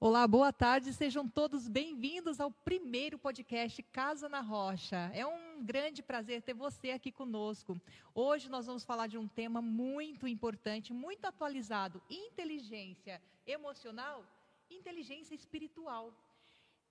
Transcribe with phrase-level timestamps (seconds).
[0.00, 5.10] Olá, boa tarde, sejam todos bem-vindos ao primeiro podcast Casa na Rocha.
[5.12, 7.76] É um grande prazer ter você aqui conosco.
[8.14, 14.24] Hoje nós vamos falar de um tema muito importante, muito atualizado: inteligência emocional,
[14.70, 16.12] inteligência espiritual.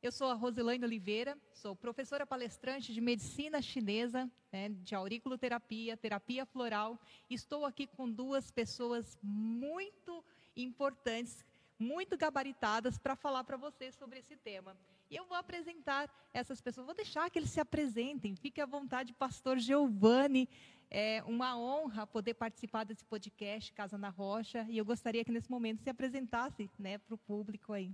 [0.04, 6.46] Eu sou a Roselaine Oliveira, sou professora palestrante de medicina chinesa, né, de auriculoterapia, terapia
[6.46, 7.00] floral.
[7.30, 10.22] Estou aqui com duas pessoas muito
[10.58, 11.46] importantes
[11.80, 14.76] muito gabaritadas para falar para vocês sobre esse tema.
[15.10, 18.36] E eu vou apresentar essas pessoas, vou deixar que eles se apresentem.
[18.36, 20.50] Fique à vontade, pastor Giovanni.
[20.90, 24.66] É uma honra poder participar desse podcast Casa na Rocha.
[24.70, 27.94] E eu gostaria que nesse momento se apresentasse né, para o público aí.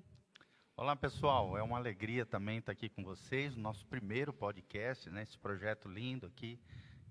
[0.75, 5.21] Olá pessoal, é uma alegria também estar aqui com vocês, no nosso primeiro podcast, né,
[5.21, 6.59] esse projeto lindo aqui,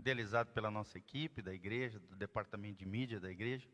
[0.00, 3.68] idealizado pela nossa equipe da igreja, do departamento de mídia da igreja.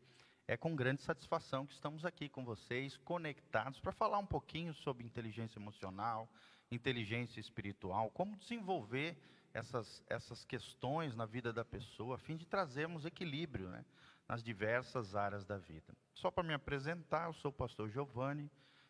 [0.49, 5.05] É com grande satisfação que estamos aqui com vocês, conectados, para falar um pouquinho sobre
[5.05, 6.27] inteligência emocional,
[6.71, 9.15] inteligência espiritual, como desenvolver
[9.53, 13.85] essas, essas questões na vida da pessoa, a fim de trazermos equilíbrio né,
[14.27, 15.93] nas diversas áreas da vida.
[16.15, 18.49] Só para me apresentar, eu sou o pastor Giovanni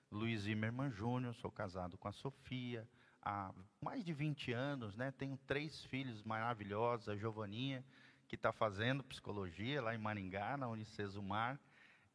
[0.10, 2.88] Luiz Zimmermann Júnior, sou casado com a Sofia
[3.22, 7.84] há mais de 20 anos, né, tenho três filhos maravilhosos, a Giovaninha,
[8.30, 11.60] que está fazendo psicologia lá em Maringá, na Unicesumar,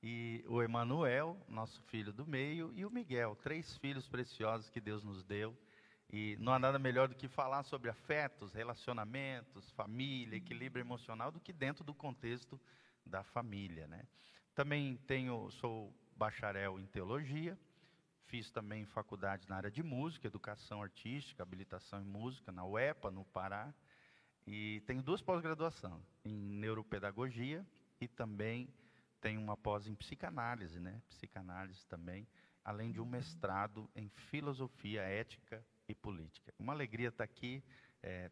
[0.01, 5.03] e o Emanuel, nosso filho do meio, e o Miguel, três filhos preciosos que Deus
[5.03, 5.59] nos deu.
[6.13, 11.41] E não há nada melhor do que falar sobre afetos, relacionamentos, família, equilíbrio emocional, do
[11.41, 12.61] que dentro do contexto
[13.05, 13.89] da família.
[13.89, 14.07] Né?
[14.55, 17.59] Também tenho, sou bacharel em teologia,
[18.27, 23.25] fiz também faculdade na área de música, educação artística, habilitação em música, na UEPA, no
[23.25, 23.75] Pará.
[24.47, 27.67] E tenho duas pós-graduações, em neuropedagogia
[28.01, 28.69] e também
[29.21, 31.01] tenho uma pós em psicanálise, né?
[31.09, 32.29] Psicanálise também,
[32.63, 36.53] além de um mestrado em filosofia ética e política.
[36.59, 37.65] Uma alegria estar aqui
[38.03, 38.31] é,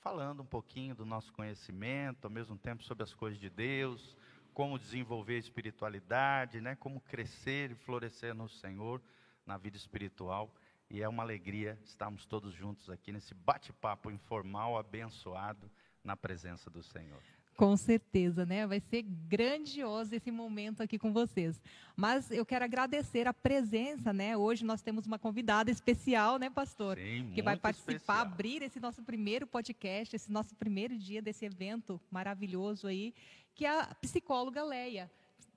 [0.00, 4.16] falando um pouquinho do nosso conhecimento, ao mesmo tempo sobre as coisas de Deus,
[4.52, 6.74] como desenvolver a espiritualidade, né?
[6.76, 9.00] Como crescer e florescer no Senhor
[9.46, 10.52] na vida espiritual.
[10.90, 15.70] E é uma alegria estarmos todos juntos aqui nesse bate-papo informal, abençoado,
[16.02, 17.20] na presença do Senhor.
[17.56, 18.66] Com certeza, né?
[18.66, 21.62] Vai ser grandioso esse momento aqui com vocês.
[21.96, 24.36] Mas eu quero agradecer a presença, né?
[24.36, 26.98] Hoje nós temos uma convidada especial, né, pastor?
[26.98, 28.18] Sim, que vai participar, especial.
[28.18, 33.14] abrir esse nosso primeiro podcast, esse nosso primeiro dia desse evento maravilhoso aí,
[33.54, 35.08] que é a psicóloga Leia.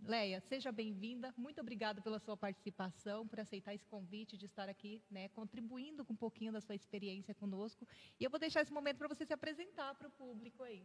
[0.05, 1.33] Leia, seja bem-vinda.
[1.37, 6.13] Muito obrigada pela sua participação, por aceitar esse convite de estar aqui, né, contribuindo com
[6.13, 7.87] um pouquinho da sua experiência conosco.
[8.19, 10.83] E eu vou deixar esse momento para você se apresentar para o público aí.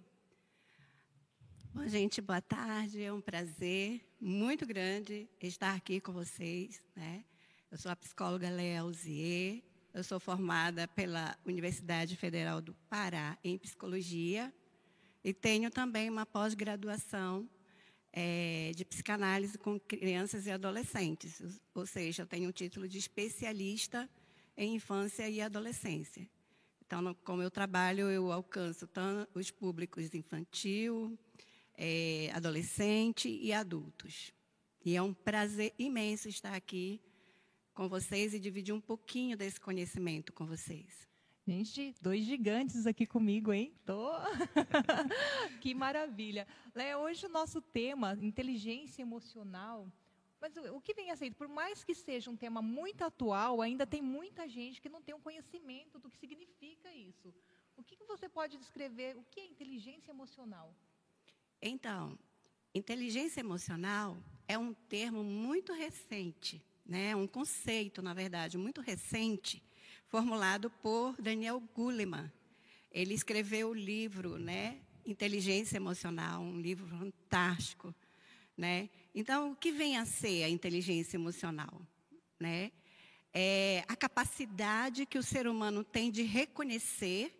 [1.75, 3.03] Bom, gente, boa tarde.
[3.03, 6.83] É um prazer muito grande estar aqui com vocês.
[6.95, 7.25] Né?
[7.71, 9.63] Eu sou a psicóloga Leia Alzier.
[9.95, 14.53] Eu sou formada pela Universidade Federal do Pará em Psicologia
[15.23, 17.49] e tenho também uma pós-graduação
[18.13, 24.09] é, de psicanálise com crianças e adolescentes, ou seja, eu tenho o título de especialista
[24.57, 26.29] em infância e adolescência.
[26.85, 28.87] Então, como eu trabalho, eu alcanço
[29.35, 31.19] os públicos infantil,
[31.75, 34.31] é, adolescente e adultos.
[34.85, 37.01] E é um prazer imenso estar aqui
[37.73, 41.12] com vocês e dividir um pouquinho desse conhecimento com vocês.
[41.45, 43.75] Gente, dois gigantes aqui comigo, hein?
[43.85, 44.13] Tô...
[45.61, 46.47] que maravilha.
[46.73, 49.91] Léo, hoje o nosso tema, inteligência emocional.
[50.41, 51.33] Mas o que vem a ser?
[51.33, 55.17] Por mais que seja um tema muito atual, ainda tem muita gente que não tem
[55.17, 57.35] um conhecimento do que significa isso.
[57.77, 59.17] O que, que você pode descrever?
[59.17, 60.73] O que é inteligência emocional?
[61.61, 62.17] Então,
[62.73, 64.17] inteligência emocional
[64.47, 67.17] é um termo muito recente, né?
[67.17, 69.61] um conceito, na verdade, muito recente
[70.13, 72.31] formulado por Daniel Goleman.
[72.91, 77.95] Ele escreveu o livro, né, Inteligência Emocional, um livro fantástico,
[78.55, 78.91] né?
[79.15, 81.81] Então, o que vem a ser a inteligência emocional,
[82.39, 82.71] né?
[83.33, 87.35] É a capacidade que o ser humano tem de reconhecer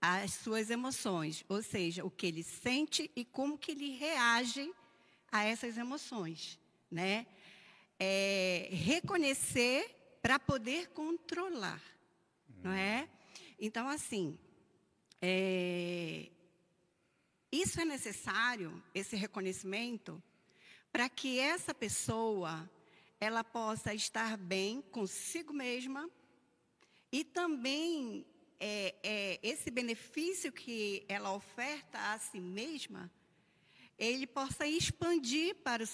[0.00, 4.72] as suas emoções, ou seja, o que ele sente e como que ele reage
[5.30, 6.58] a essas emoções,
[6.90, 7.26] né?
[8.00, 11.97] É reconhecer para poder controlar
[12.68, 13.08] não é?
[13.58, 14.38] Então, assim,
[15.22, 16.28] é,
[17.50, 20.22] isso é necessário, esse reconhecimento,
[20.92, 22.70] para que essa pessoa
[23.18, 26.10] ela possa estar bem consigo mesma
[27.10, 28.26] e também
[28.60, 33.10] é, é, esse benefício que ela oferta a si mesma,
[33.98, 35.84] ele possa expandir para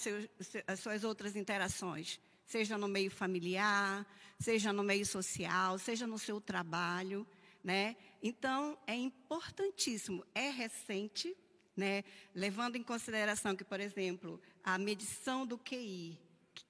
[0.67, 4.05] as suas outras interações, seja no meio familiar,
[4.39, 7.25] seja no meio social, seja no seu trabalho,
[7.63, 7.95] né?
[8.21, 11.35] Então, é importantíssimo, é recente,
[11.75, 12.03] né?
[12.33, 16.19] Levando em consideração que, por exemplo, a medição do QI,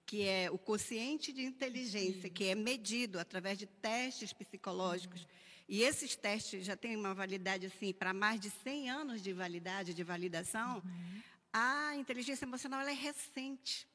[0.05, 5.27] que é o quociente de inteligência, que é medido através de testes psicológicos, uhum.
[5.67, 9.93] e esses testes já têm uma validade assim para mais de 100 anos de validade,
[9.93, 11.21] de validação, uhum.
[11.51, 13.87] a inteligência emocional é recente.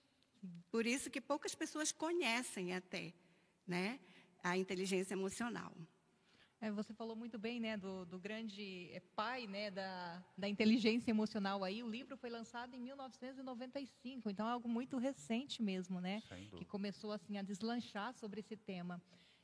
[0.71, 3.13] Por isso que poucas pessoas conhecem até,
[3.71, 4.01] né,
[4.43, 5.73] a inteligência emocional.
[6.61, 11.11] É, você falou muito bem, né, do, do grande é, pai, né, da, da inteligência
[11.11, 11.83] emocional aí.
[11.83, 16.21] O livro foi lançado em 1995, então é algo muito recente mesmo, né,
[16.59, 19.01] que começou assim a deslanchar sobre esse tema.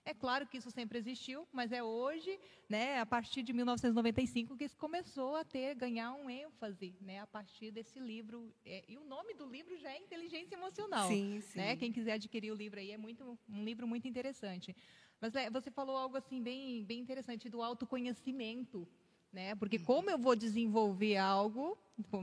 [0.07, 2.39] É claro que isso sempre existiu, mas é hoje,
[2.69, 7.27] né, a partir de 1995, que isso começou a ter, ganhar um ênfase, né, a
[7.27, 8.55] partir desse livro.
[8.65, 11.09] É, e o nome do livro já é Inteligência Emocional.
[11.09, 11.59] Sim, sim.
[11.59, 11.75] Né?
[11.75, 14.77] Quem quiser adquirir o livro aí é muito, um livro muito interessante.
[15.21, 18.87] Mas é, você falou algo assim bem, bem interessante do autoconhecimento,
[19.33, 19.57] né?
[19.57, 21.77] Porque como eu vou desenvolver algo,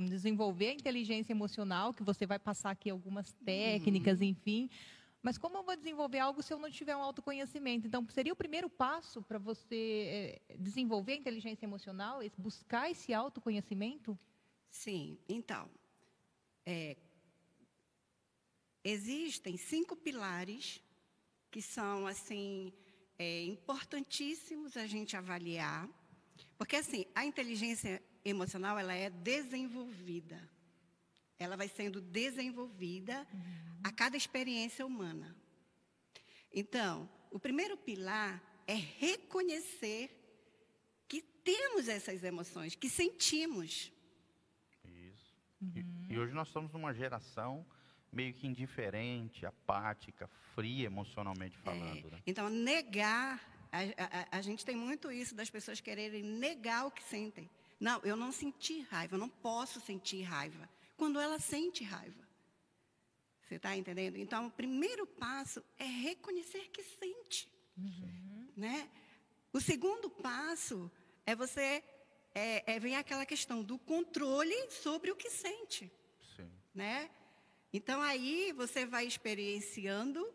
[0.08, 4.28] desenvolver a inteligência emocional, que você vai passar aqui algumas técnicas, uhum.
[4.28, 4.70] enfim.
[5.24, 7.88] Mas como eu vou desenvolver algo se eu não tiver um autoconhecimento?
[7.88, 14.20] Então, seria o primeiro passo para você é, desenvolver a inteligência emocional, buscar esse autoconhecimento?
[14.70, 15.18] Sim.
[15.30, 15.70] Então,
[16.66, 16.98] é,
[18.84, 20.84] existem cinco pilares
[21.50, 22.74] que são assim
[23.18, 25.88] é, importantíssimos a gente avaliar,
[26.58, 30.38] porque assim a inteligência emocional ela é desenvolvida,
[31.44, 33.80] ela vai sendo desenvolvida uhum.
[33.84, 35.36] a cada experiência humana.
[36.54, 40.10] Então, o primeiro pilar é reconhecer
[41.08, 43.92] que temos essas emoções, que sentimos.
[44.86, 45.36] Isso.
[45.62, 46.06] Uhum.
[46.10, 47.66] E, e hoje nós estamos numa geração
[48.14, 52.08] meio que indiferente, apática, fria emocionalmente falando.
[52.08, 52.22] É, né?
[52.28, 53.42] Então, negar,
[53.72, 57.50] a, a, a, gente tem muito isso das pessoas quererem negar o que sentem.
[57.80, 60.70] Não, eu não senti raiva, eu não posso sentir raiva.
[61.04, 62.26] Quando ela sente raiva.
[63.42, 64.16] Você está entendendo?
[64.16, 67.52] Então, o primeiro passo é reconhecer que sente.
[67.78, 68.48] Uhum.
[68.56, 68.90] Né?
[69.52, 70.90] O segundo passo
[71.26, 71.84] é você.
[72.34, 75.92] É, é, vem aquela questão do controle sobre o que sente.
[76.38, 76.50] Sim.
[76.74, 77.12] Né?
[77.74, 80.34] Então aí você vai experienciando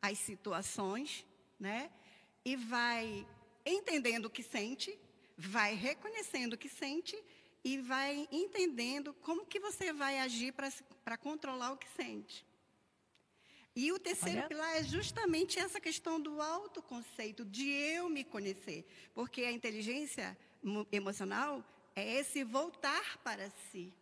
[0.00, 1.26] as situações,
[1.60, 1.90] né?
[2.42, 3.26] E vai
[3.66, 4.98] entendendo o que sente,
[5.36, 7.22] vai reconhecendo o que sente
[7.64, 10.52] e vai entendendo como que você vai agir
[11.04, 12.46] para controlar o que sente.
[13.74, 14.48] E o terceiro Olha.
[14.48, 18.86] pilar é justamente essa questão do autoconceito, de eu me conhecer.
[19.12, 20.36] Porque a inteligência
[20.90, 21.62] emocional
[21.94, 23.92] é esse voltar para si,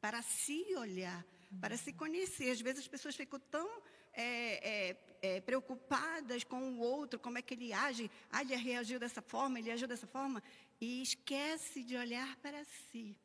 [0.00, 1.26] para se olhar,
[1.60, 2.50] para se conhecer.
[2.50, 3.68] Às vezes as pessoas ficam tão
[4.12, 8.08] é, é, é, preocupadas com o outro, como é que ele age.
[8.30, 10.40] Ah, ele reagiu dessa forma, ele agiu dessa forma,
[10.80, 13.16] e esquece de olhar para si.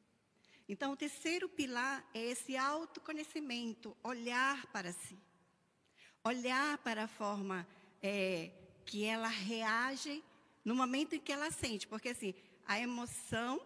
[0.67, 5.17] Então, o terceiro pilar é esse autoconhecimento, olhar para si.
[6.23, 7.67] Olhar para a forma
[8.01, 8.51] é,
[8.85, 10.23] que ela reage
[10.63, 11.87] no momento em que ela sente.
[11.87, 12.33] Porque, assim,
[12.65, 13.61] a emoção,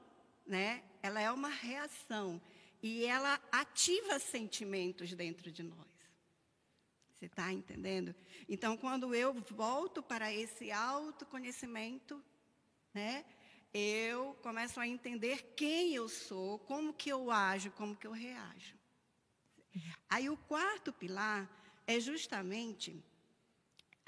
[0.46, 2.42] né, ela é uma reação.
[2.82, 5.88] E ela ativa sentimentos dentro de nós.
[7.14, 8.14] Você está entendendo?
[8.48, 12.24] Então, quando eu volto para esse autoconhecimento,
[12.94, 13.26] né,
[13.74, 18.76] eu começo a entender quem eu sou, como que eu ajo, como que eu reajo.
[20.10, 21.50] Aí o quarto pilar
[21.86, 23.04] é justamente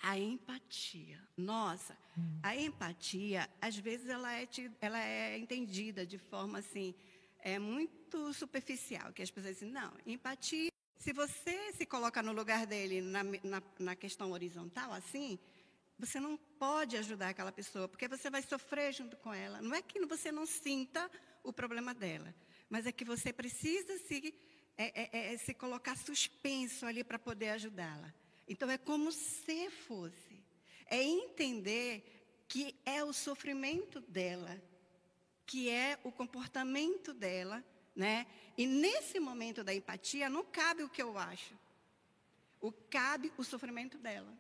[0.02, 1.22] a empatia.
[1.38, 1.98] Nossa,
[2.42, 4.48] a empatia, às vezes, ela é,
[4.82, 6.96] ela é entendida de forma assim,
[7.40, 12.66] é muito superficial, que as pessoas dizem, não, empatia, se você se coloca no lugar
[12.66, 15.40] dele na, na, na questão horizontal, assim,
[16.00, 19.62] você não pode ajudar aquela pessoa, porque você vai sofrer junto com ela.
[19.62, 21.10] Não é que você não sinta
[21.44, 22.34] o problema dela,
[22.70, 24.34] mas é que você precisa se,
[24.78, 28.14] é, é, é, se colocar suspenso ali para poder ajudá-la.
[28.48, 30.44] Então, é como se fosse.
[30.88, 34.60] É entender que é o sofrimento dela
[35.50, 37.66] que é o comportamento dela,
[37.96, 38.28] né?
[38.56, 41.58] E nesse momento da empatia não cabe o que eu acho.
[42.62, 44.32] O cabe o sofrimento dela.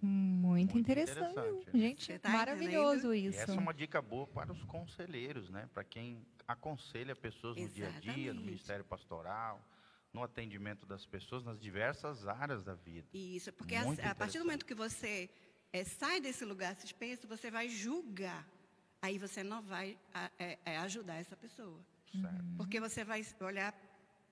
[0.00, 1.32] Hum, muito, Muito interessante.
[1.32, 1.78] interessante.
[1.78, 3.28] Gente, tá maravilhoso entendendo?
[3.30, 3.38] isso.
[3.38, 5.68] E essa é uma dica boa para os conselheiros, né?
[5.72, 8.00] Para quem aconselha pessoas no Exatamente.
[8.00, 9.62] dia a dia, no ministério pastoral,
[10.12, 13.06] no atendimento das pessoas nas diversas áreas da vida.
[13.12, 15.28] Isso, porque a, a, partir do momento que você
[15.72, 18.46] é, sai desse lugar suspenso, você vai julgar
[19.04, 19.98] aí você não vai
[20.38, 21.78] é, é, ajudar essa pessoa.
[22.10, 22.44] Certo.
[22.56, 23.74] Porque você vai olhar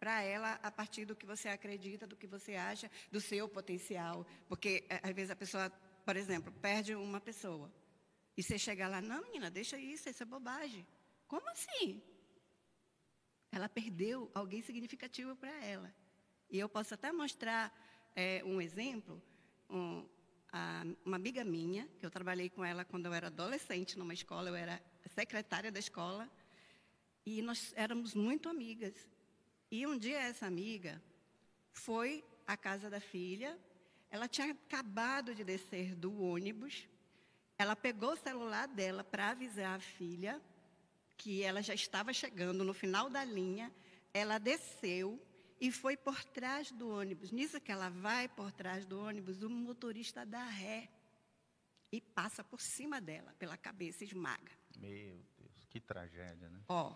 [0.01, 4.27] para ela a partir do que você acredita, do que você acha, do seu potencial.
[4.49, 5.71] Porque às vezes a pessoa,
[6.05, 7.73] por exemplo, perde uma pessoa.
[8.37, 10.87] E você chega lá, não, menina, deixa isso, isso é bobagem.
[11.27, 12.03] Como assim?
[13.51, 15.95] Ela perdeu alguém significativo para ela.
[16.51, 17.73] E eu posso até mostrar
[18.15, 19.23] é, um exemplo.
[19.69, 20.07] Um,
[20.53, 24.49] a, uma amiga minha, que eu trabalhei com ela quando eu era adolescente numa escola,
[24.49, 24.83] eu era
[25.15, 26.31] secretária da escola,
[27.25, 28.95] e nós éramos muito amigas.
[29.71, 31.03] E um dia essa amiga
[31.73, 33.59] foi à casa da filha,
[34.13, 36.87] ela tinha acabado de descer do ônibus,
[37.57, 40.39] ela pegou o celular dela para avisar a filha
[41.17, 43.73] que ela já estava chegando no final da linha,
[44.13, 45.19] ela desceu
[45.59, 47.33] e foi por trás do ônibus.
[47.33, 50.91] Nisso que ela vai por trás do ônibus, o motorista dá ré
[51.91, 54.53] e passa por cima dela, pela cabeça, esmaga.
[54.77, 56.61] Meu Deus, que tragédia, né?
[56.69, 56.95] Ó,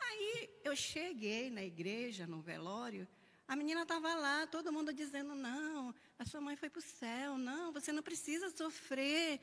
[0.00, 3.06] aí eu cheguei na igreja, no velório,
[3.50, 7.38] a menina estava lá, todo mundo dizendo: não, a sua mãe foi para o céu,
[7.38, 9.40] não, você não precisa sofrer,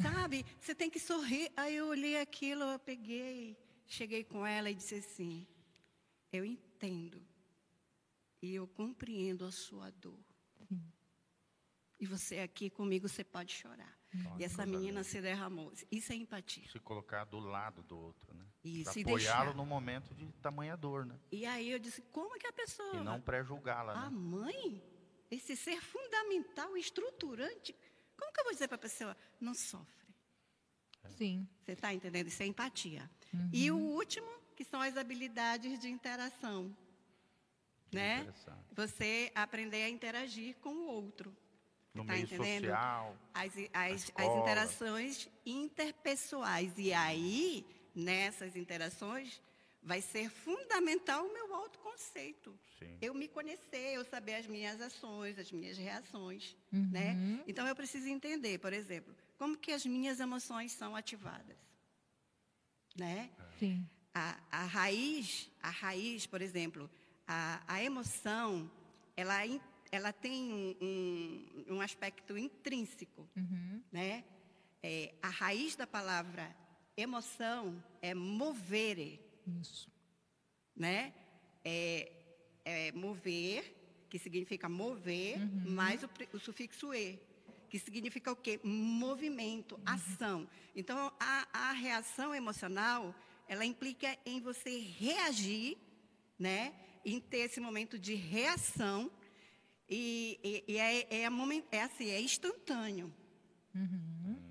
[0.00, 0.46] sabe?
[0.60, 1.50] Você tem que sorrir.
[1.56, 5.44] Aí eu olhei aquilo, eu peguei, cheguei com ela e disse assim:
[6.32, 7.20] eu entendo
[8.40, 10.24] e eu compreendo a sua dor.
[11.98, 13.98] E você aqui comigo, você pode chorar.
[14.14, 15.72] Nossa, e essa menina se derramou.
[15.90, 16.66] Isso é empatia.
[16.70, 18.44] Se colocar do lado do outro, né?
[18.64, 21.20] Isso, e apoiá-lo no momento de tamanha dor, né?
[21.30, 22.96] E aí eu disse, como que a pessoa...
[22.96, 24.16] E não pré-julgá-la, A né?
[24.16, 24.82] mãe,
[25.30, 27.74] esse ser fundamental, estruturante,
[28.16, 29.16] como que eu vou dizer para a pessoa?
[29.40, 30.06] Não sofre.
[31.16, 31.48] Sim.
[31.64, 32.28] Você está entendendo?
[32.28, 33.10] Isso é empatia.
[33.52, 36.76] E o último, que são as habilidades de interação.
[37.88, 38.32] Que né?
[38.72, 41.34] Você aprender a interagir com o outro.
[41.94, 42.66] No tá meio entendendo?
[42.66, 46.72] social, As, as, as interações interpessoais.
[46.76, 49.40] E aí, nessas interações,
[49.82, 52.58] vai ser fundamental o meu autoconceito.
[52.78, 52.98] sim.
[53.00, 56.88] Eu me conhecer, eu saber as minhas ações, as minhas reações, Uhum.
[56.92, 57.16] né?
[57.46, 61.56] Então eu preciso entender, por exemplo, como que as minhas emoções são ativadas,
[62.96, 63.30] né?
[63.58, 63.88] Sim.
[64.14, 66.90] A, a raiz, a raiz, por exemplo,
[67.26, 68.70] a, a emoção,
[69.16, 69.34] ela,
[69.90, 70.76] ela tem um,
[71.68, 73.82] um, um aspecto intrínseco, Uhum.
[73.90, 74.24] né?
[74.82, 76.54] É, a raiz da palavra
[76.96, 79.20] emoção é movere,
[79.60, 79.90] Isso.
[80.76, 81.12] né?
[81.64, 82.12] É,
[82.64, 83.76] é mover,
[84.08, 87.18] que significa mover, mais o, o sufixo e,
[87.68, 88.58] que significa o quê?
[88.64, 90.48] Movimento, ação.
[90.74, 93.14] Então, a, a reação emocional,
[93.48, 95.76] ela implica em você reagir,
[96.38, 96.74] né?
[97.04, 99.10] Em ter esse momento de reação
[99.88, 101.28] e, e- e é, é,
[101.72, 103.12] é assim, é instantâneo.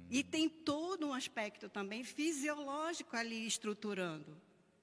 [0.09, 4.35] E tem todo um aspecto também fisiológico ali estruturando.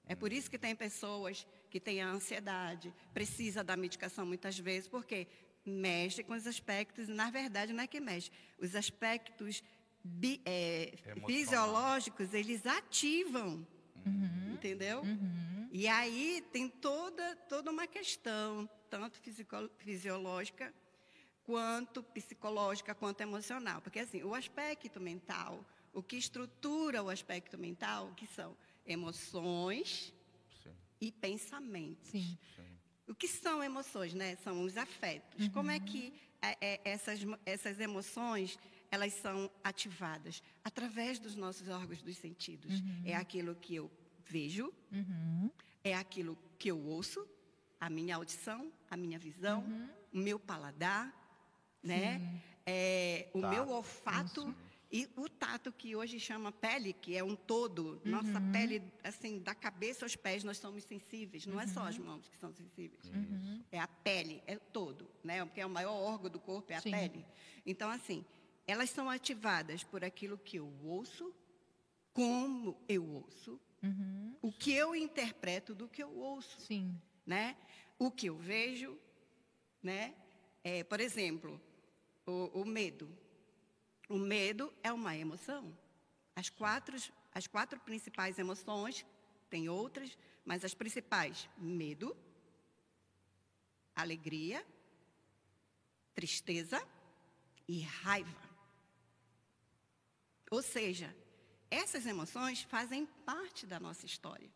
[0.07, 4.87] É por isso que tem pessoas que têm a ansiedade, precisa da medicação muitas vezes,
[4.87, 5.27] porque
[5.65, 9.61] mexe com os aspectos, na verdade não é que mexe, os aspectos
[10.03, 10.93] bi- é,
[11.27, 13.67] fisiológicos, eles ativam,
[14.53, 15.03] entendeu?
[15.71, 20.73] E aí tem toda, toda uma questão, tanto fisico- fisiológica,
[21.43, 23.81] quanto psicológica, quanto emocional.
[23.81, 28.55] Porque, assim, o aspecto mental, o que estrutura o aspecto mental, que são
[28.87, 30.13] emoções
[30.63, 32.09] Sim, e pensamentos.
[32.09, 32.37] Sim.
[32.55, 32.63] sim.
[33.07, 34.35] O que são emoções, né?
[34.37, 35.47] São os afetos.
[35.49, 38.59] Como é que é, é, essas, essas emoções,
[38.91, 40.43] elas são ativadas?
[40.63, 42.83] Através dos nossos órgãos dos sentidos.
[43.05, 43.89] É aquilo que eu
[44.25, 45.49] vejo, Uhum.
[45.85, 47.25] é aquilo que eu ouço,
[47.79, 49.63] a minha audição, a minha visão,
[50.13, 51.13] o meu paladar,
[51.81, 52.41] né?
[52.65, 53.53] É, o Tato.
[53.53, 54.53] meu olfato
[54.91, 58.01] e o tato que hoje chama pele, que é um todo.
[58.05, 61.45] Nossa pele, assim, da cabeça aos pés, nós somos sensíveis.
[61.45, 63.03] Não é só as mãos que são sensíveis.
[63.71, 65.43] É a pele, é todo, né?
[65.45, 66.91] Porque é o maior órgão do corpo, é a Sim.
[66.91, 67.25] pele.
[67.65, 68.23] Então, assim,
[68.65, 71.33] elas são ativadas por aquilo que eu ouço,
[72.13, 74.35] como eu ouço, Uhum.
[74.41, 76.99] o que eu interpreto do que eu ouço, Sim.
[77.25, 77.55] né?
[77.99, 78.97] O que eu vejo,
[79.83, 80.15] né?
[80.63, 81.61] É, por exemplo,
[82.25, 83.07] o, o medo.
[84.07, 85.77] O medo é uma emoção.
[86.35, 86.95] As quatro,
[87.33, 89.05] as quatro principais emoções,
[89.49, 92.15] tem outras, mas as principais: medo,
[93.95, 94.65] alegria,
[96.13, 96.81] tristeza
[97.67, 98.47] e raiva.
[100.49, 101.13] Ou seja,
[101.69, 104.49] essas emoções fazem parte da nossa história.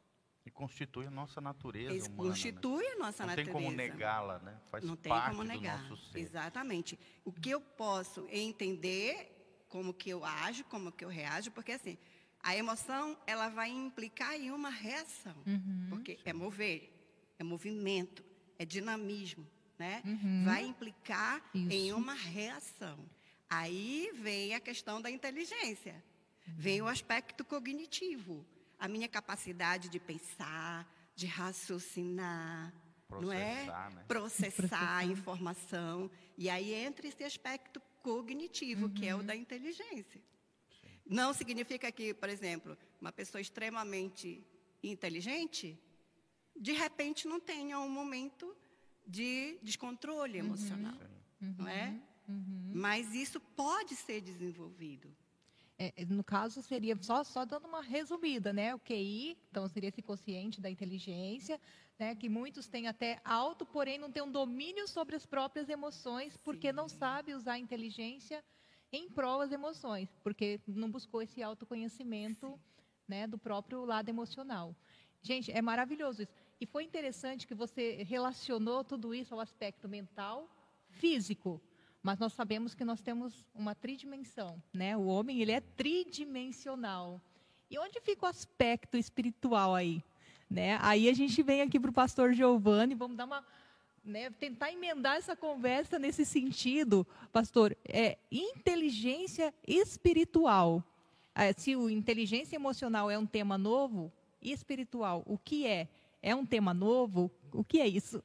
[0.45, 2.23] E constitui a nossa natureza Eles humana.
[2.23, 2.29] né?
[2.29, 3.51] constituem a nossa Não natureza.
[3.51, 4.59] tem como negá-la, né?
[4.71, 5.83] Faz Não tem parte como do negar.
[5.89, 6.19] nosso ser.
[6.19, 6.97] Exatamente.
[7.23, 9.40] O que eu posso entender
[9.71, 11.97] como que eu ajo, como que eu reajo, porque assim,
[12.43, 15.87] a emoção ela vai implicar em uma reação, Uhum.
[15.89, 16.79] porque é mover,
[17.39, 18.23] é movimento,
[18.59, 19.47] é dinamismo,
[19.79, 20.01] né?
[20.05, 20.43] Uhum.
[20.45, 21.97] Vai implicar em Isso.
[21.97, 22.97] uma reação.
[23.49, 26.03] Aí vem a questão da inteligência.
[26.45, 28.45] Vem o aspecto cognitivo,
[28.79, 30.85] a minha capacidade de pensar,
[31.15, 32.73] de raciocinar,
[33.09, 33.53] não é?
[33.65, 34.03] Processar, né?
[34.07, 34.97] Processar, Processar.
[34.97, 36.11] a informação.
[36.37, 40.21] E aí entra esse aspecto cognitivo, que é o da inteligência.
[41.05, 44.43] Não significa que, por exemplo, uma pessoa extremamente
[44.83, 45.77] inteligente,
[46.55, 48.55] de repente não tenha um momento
[49.05, 50.97] de descontrole emocional,
[51.57, 51.99] não é?
[52.73, 55.13] Mas isso pode ser desenvolvido.
[55.83, 58.75] É, no caso, seria só, só dando uma resumida, né?
[58.75, 61.59] O QI, então seria esse consciente da inteligência,
[61.97, 62.13] né?
[62.13, 66.71] Que muitos têm até alto, porém não têm um domínio sobre as próprias emoções, porque
[66.71, 68.43] não sabe usar a inteligência
[68.91, 72.59] em prol das emoções, porque não buscou esse autoconhecimento,
[73.07, 73.25] né?
[73.25, 74.75] Do próprio lado emocional.
[75.23, 76.33] Gente, é maravilhoso isso.
[76.59, 80.47] E foi interessante que você relacionou tudo isso ao aspecto mental,
[80.91, 81.59] físico.
[82.01, 84.97] Mas nós sabemos que nós temos uma tridimensão, né?
[84.97, 87.21] O homem, ele é tridimensional.
[87.69, 90.03] E onde fica o aspecto espiritual aí?
[90.49, 90.77] Né?
[90.81, 93.45] Aí a gente vem aqui para o pastor Giovanni, vamos dar uma,
[94.03, 97.77] né, tentar emendar essa conversa nesse sentido, pastor.
[97.87, 100.83] É inteligência espiritual.
[101.33, 105.87] É, se o inteligência emocional é um tema novo, e espiritual, o que é?
[106.21, 107.31] É um tema novo?
[107.53, 108.23] O que é isso?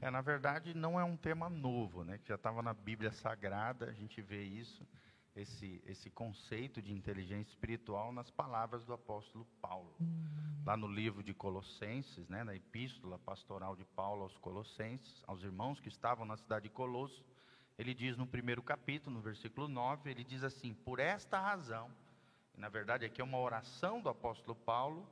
[0.00, 2.18] É, na verdade, não é um tema novo, né?
[2.18, 4.86] Que já estava na Bíblia Sagrada, a gente vê isso,
[5.34, 9.94] esse, esse conceito de inteligência espiritual nas palavras do apóstolo Paulo.
[10.64, 15.80] Lá no livro de Colossenses, né, na epístola pastoral de Paulo aos Colossenses, aos irmãos
[15.80, 17.24] que estavam na cidade de Colosso,
[17.78, 21.90] ele diz no primeiro capítulo, no versículo 9, ele diz assim: Por esta razão,
[22.56, 25.08] e na verdade aqui é uma oração do apóstolo Paulo,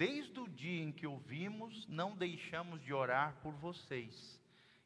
[0.00, 4.40] desde o dia em que ouvimos, não deixamos de orar por vocês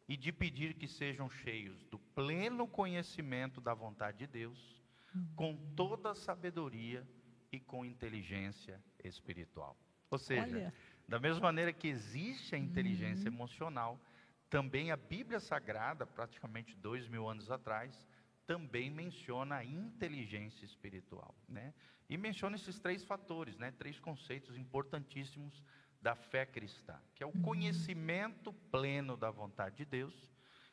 [0.09, 4.83] e de pedir que sejam cheios do pleno conhecimento da vontade de Deus,
[5.37, 7.07] com toda a sabedoria
[7.53, 9.77] e com inteligência espiritual.
[10.11, 10.75] Ou seja, Olha.
[11.07, 14.01] da mesma maneira que existe a inteligência emocional,
[14.51, 18.05] também a Bíblia Sagrada, praticamente dois mil anos atrás,
[18.49, 21.73] também menciona a inteligência espiritual, né?
[22.09, 23.71] E menciona esses três fatores, né?
[23.73, 25.63] Três conceitos importantíssimos
[26.01, 30.15] da fé cristã, que é o conhecimento pleno da vontade de Deus,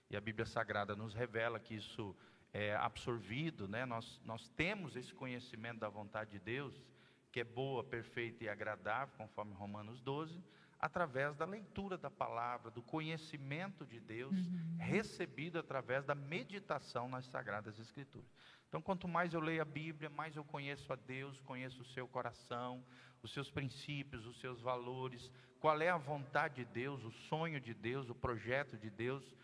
[0.09, 2.13] e a Bíblia Sagrada nos revela que isso
[2.51, 3.85] é absorvido, né?
[3.85, 6.75] Nós nós temos esse conhecimento da vontade de Deus,
[7.31, 10.43] que é boa, perfeita e agradável, conforme Romanos 12,
[10.81, 14.35] através da leitura da palavra, do conhecimento de Deus,
[14.79, 18.27] recebido através da meditação nas Sagradas Escrituras.
[18.67, 22.07] Então, quanto mais eu leio a Bíblia, mais eu conheço a Deus, conheço o seu
[22.07, 22.83] coração,
[23.21, 27.75] os seus princípios, os seus valores, qual é a vontade de Deus, o sonho de
[27.75, 29.35] Deus, o projeto de Deus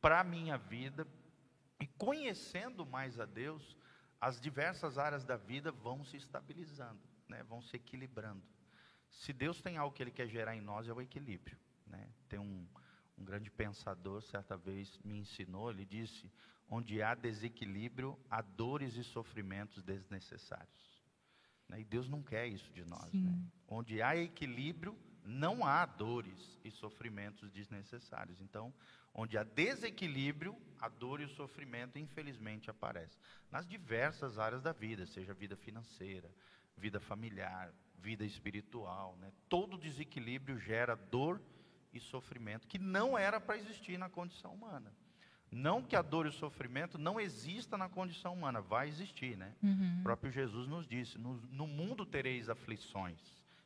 [0.00, 1.06] para a minha vida.
[1.78, 3.76] E conhecendo mais a Deus,
[4.18, 7.42] as diversas áreas da vida vão se estabilizando, né?
[7.42, 8.42] vão se equilibrando.
[9.16, 11.58] Se Deus tem algo que Ele quer gerar em nós, é o equilíbrio.
[11.86, 12.08] Né?
[12.28, 12.66] Tem um,
[13.18, 16.30] um grande pensador, certa vez me ensinou, ele disse:
[16.68, 21.02] onde há desequilíbrio, há dores e sofrimentos desnecessários.
[21.68, 21.80] Né?
[21.80, 23.12] E Deus não quer isso de nós.
[23.12, 23.38] Né?
[23.66, 28.40] Onde há equilíbrio, não há dores e sofrimentos desnecessários.
[28.40, 28.72] Então,
[29.14, 33.18] onde há desequilíbrio, a dor e o sofrimento, infelizmente, aparecem.
[33.50, 36.30] Nas diversas áreas da vida, seja vida financeira,
[36.76, 37.72] vida familiar,
[38.06, 39.16] vida espiritual.
[39.20, 39.32] Né?
[39.48, 41.42] Todo desequilíbrio gera dor
[41.92, 44.94] e sofrimento, que não era para existir na condição humana.
[45.50, 49.54] Não que a dor e o sofrimento não exista na condição humana, vai existir, né?
[50.00, 53.20] O próprio Jesus nos disse: no, no mundo tereis aflições.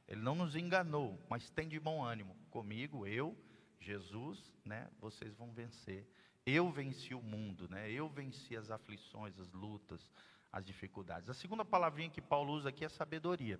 [0.06, 2.36] Ele não nos enganou, mas tem de bom ânimo.
[2.50, 3.36] Comigo, eu,
[3.80, 4.88] Jesus, né?
[5.00, 6.06] Vocês vão vencer.
[6.44, 7.90] Eu venci o mundo, né?
[7.90, 10.12] Eu venci as aflições, as lutas,
[10.52, 11.30] as dificuldades.
[11.30, 13.58] A segunda palavrinha que Paulo usa aqui é sabedoria.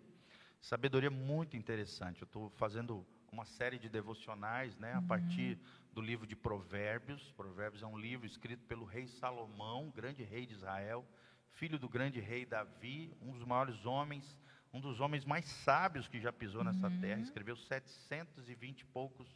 [0.61, 2.21] Sabedoria é muito interessante.
[2.21, 5.59] Eu estou fazendo uma série de devocionais, né, a partir
[5.93, 7.33] do livro de Provérbios.
[7.33, 11.07] Provérbios é um livro escrito pelo rei Salomão, grande rei de Israel,
[11.53, 14.37] filho do grande rei Davi, um dos maiores homens,
[14.73, 17.21] um dos homens mais sábios que já pisou nessa terra.
[17.21, 19.29] Escreveu 720 e poucos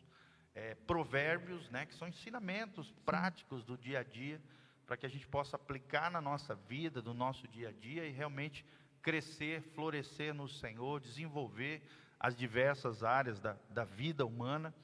[0.54, 4.40] eh, provérbios, né, que são ensinamentos práticos do dia a dia,
[4.87, 8.10] para que a gente possa aplicar na nossa vida, no nosso dia a dia e
[8.10, 8.64] realmente
[9.04, 11.82] crescer, florescer no Senhor, desenvolver
[12.18, 14.74] as diversas áreas da, da vida humana.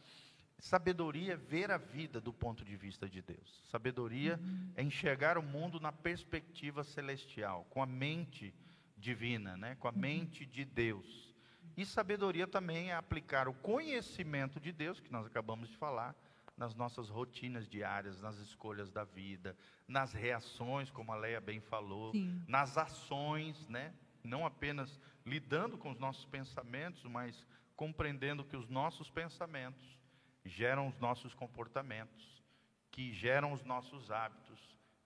[0.58, 3.64] Sabedoria é ver a vida do ponto de vista de Deus.
[3.70, 4.38] Sabedoria
[4.76, 8.54] é enxergar o mundo na perspectiva celestial, com a mente
[8.98, 9.74] divina, né?
[9.76, 11.34] com a mente de Deus.
[11.74, 16.14] E sabedoria também é aplicar o conhecimento de Deus, que nós acabamos de falar,
[16.58, 19.56] nas nossas rotinas diárias, nas escolhas da vida,
[19.88, 22.44] nas reações, como a Leia bem falou, Sim.
[22.46, 23.94] nas ações, né?
[24.22, 29.98] Não apenas lidando com os nossos pensamentos, mas compreendendo que os nossos pensamentos
[30.44, 32.42] geram os nossos comportamentos,
[32.90, 34.58] que geram os nossos hábitos,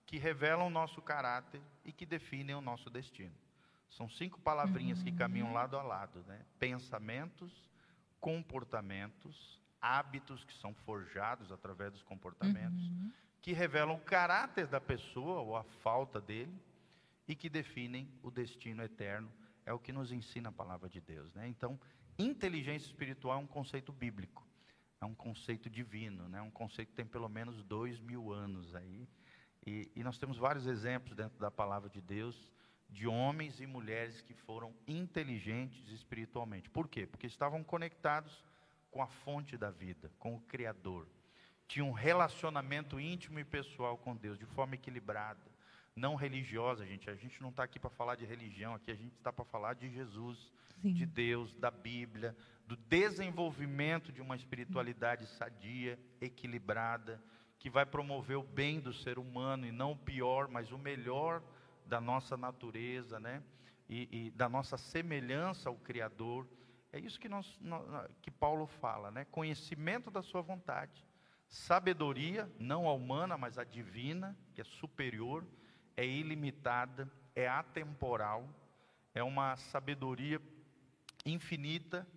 [0.05, 3.35] que revelam o nosso caráter e que definem o nosso destino.
[3.89, 6.45] São cinco palavrinhas que caminham lado a lado, né?
[6.59, 7.51] Pensamentos,
[8.19, 12.91] comportamentos, hábitos que são forjados através dos comportamentos,
[13.41, 16.59] que revelam o caráter da pessoa ou a falta dele
[17.27, 19.31] e que definem o destino eterno.
[19.65, 21.47] É o que nos ensina a palavra de Deus, né?
[21.47, 21.79] Então,
[22.19, 24.47] inteligência espiritual é um conceito bíblico,
[25.01, 26.41] é um conceito divino, né?
[26.41, 29.07] Um conceito que tem pelo menos dois mil anos aí.
[29.65, 32.53] E, e nós temos vários exemplos dentro da palavra de Deus
[32.89, 36.69] de homens e mulheres que foram inteligentes espiritualmente.
[36.69, 37.05] Por quê?
[37.05, 38.43] Porque estavam conectados
[38.91, 41.07] com a fonte da vida, com o Criador.
[41.67, 45.41] Tinham um relacionamento íntimo e pessoal com Deus, de forma equilibrada,
[45.95, 47.09] não religiosa, gente.
[47.09, 49.73] A gente não está aqui para falar de religião, aqui a gente está para falar
[49.75, 50.93] de Jesus, Sim.
[50.93, 52.35] de Deus, da Bíblia,
[52.67, 57.23] do desenvolvimento de uma espiritualidade sadia, equilibrada,
[57.57, 61.41] que vai promover o bem do ser humano e não o pior, mas o melhor
[61.85, 63.41] da nossa natureza, né?
[63.87, 66.47] E, e da nossa semelhança ao Criador.
[66.91, 67.59] É isso que, nós,
[68.21, 69.25] que Paulo fala, né?
[69.25, 71.05] Conhecimento da sua vontade,
[71.47, 75.45] sabedoria, não a humana, mas a divina, que é superior,
[75.95, 78.47] é ilimitada, é atemporal,
[79.13, 80.41] é uma sabedoria
[81.25, 82.07] infinita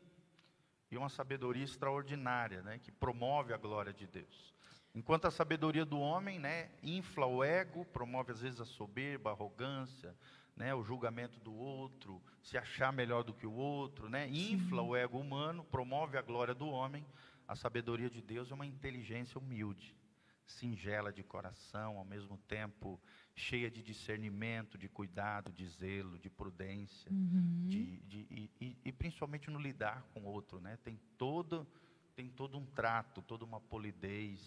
[0.90, 2.78] e uma sabedoria extraordinária, né?
[2.78, 4.54] Que promove a glória de Deus.
[4.94, 9.32] Enquanto a sabedoria do homem, né, infla o ego, promove às vezes a soberba, a
[9.32, 10.14] arrogância,
[10.56, 14.96] né, o julgamento do outro, se achar melhor do que o outro, né, infla o
[14.96, 17.06] ego humano, promove a glória do homem.
[17.46, 19.94] A sabedoria de Deus é uma inteligência humilde,
[20.44, 23.00] singela de coração, ao mesmo tempo
[23.38, 29.50] cheia de discernimento, de cuidado, de zelo, de prudência, de, de, e, e, e principalmente
[29.50, 30.76] no lidar com o outro, né?
[30.84, 31.66] Tem todo
[32.16, 34.40] tem todo um trato, toda uma polidez,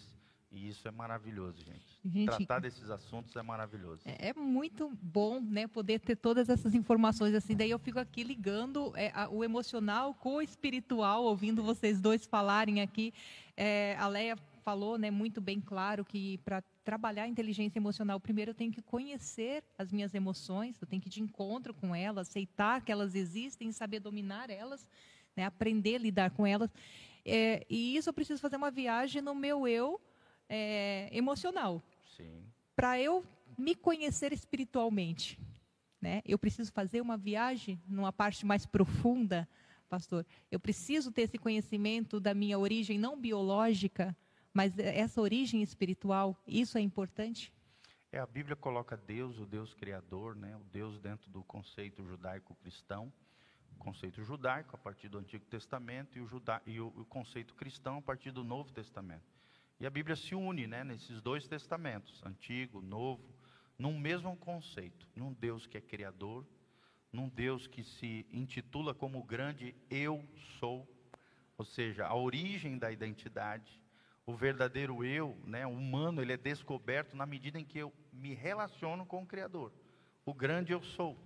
[0.50, 1.98] e isso é maravilhoso, gente.
[2.04, 4.02] Gente, Tratar desses assuntos é maravilhoso.
[4.04, 7.56] É é muito bom, né, poder ter todas essas informações assim.
[7.56, 12.26] Daí eu fico aqui ligando é, a- o emocional com o espiritual, ouvindo vocês dois
[12.26, 13.14] falarem aqui.
[13.56, 18.50] É, a Leia falou, né, muito bem claro que para trabalhar a inteligência emocional, primeiro
[18.50, 22.28] eu tenho que conhecer as minhas emoções, eu tenho que ir de encontro com elas,
[22.28, 24.88] aceitar que elas existem, saber dominar elas,
[25.36, 26.70] né, aprender a lidar com elas.
[27.24, 30.00] É, e isso eu preciso fazer uma viagem no meu eu
[30.48, 31.82] é, emocional
[32.74, 33.24] para eu
[33.56, 35.38] me conhecer espiritualmente,
[36.00, 36.22] né?
[36.24, 39.48] Eu preciso fazer uma viagem numa parte mais profunda,
[39.88, 40.26] pastor.
[40.50, 44.16] Eu preciso ter esse conhecimento da minha origem não biológica,
[44.52, 46.36] mas essa origem espiritual.
[46.46, 47.52] Isso é importante?
[48.10, 53.12] É, a Bíblia coloca Deus, o Deus criador, né, o Deus dentro do conceito judaico-cristão,
[53.78, 57.98] conceito judaico a partir do Antigo Testamento e o, juda, e o, o conceito cristão
[57.98, 59.24] a partir do Novo Testamento.
[59.80, 63.34] E a Bíblia se une né, nesses dois testamentos, Antigo, Novo,
[63.76, 66.46] num mesmo conceito, num Deus que é criador,
[67.12, 70.24] num Deus que se intitula como o grande eu
[70.60, 70.88] sou,
[71.58, 73.81] ou seja, a origem da identidade,
[74.24, 79.04] o verdadeiro eu, né, humano, ele é descoberto na medida em que eu me relaciono
[79.04, 79.72] com o Criador.
[80.24, 81.18] O grande eu sou,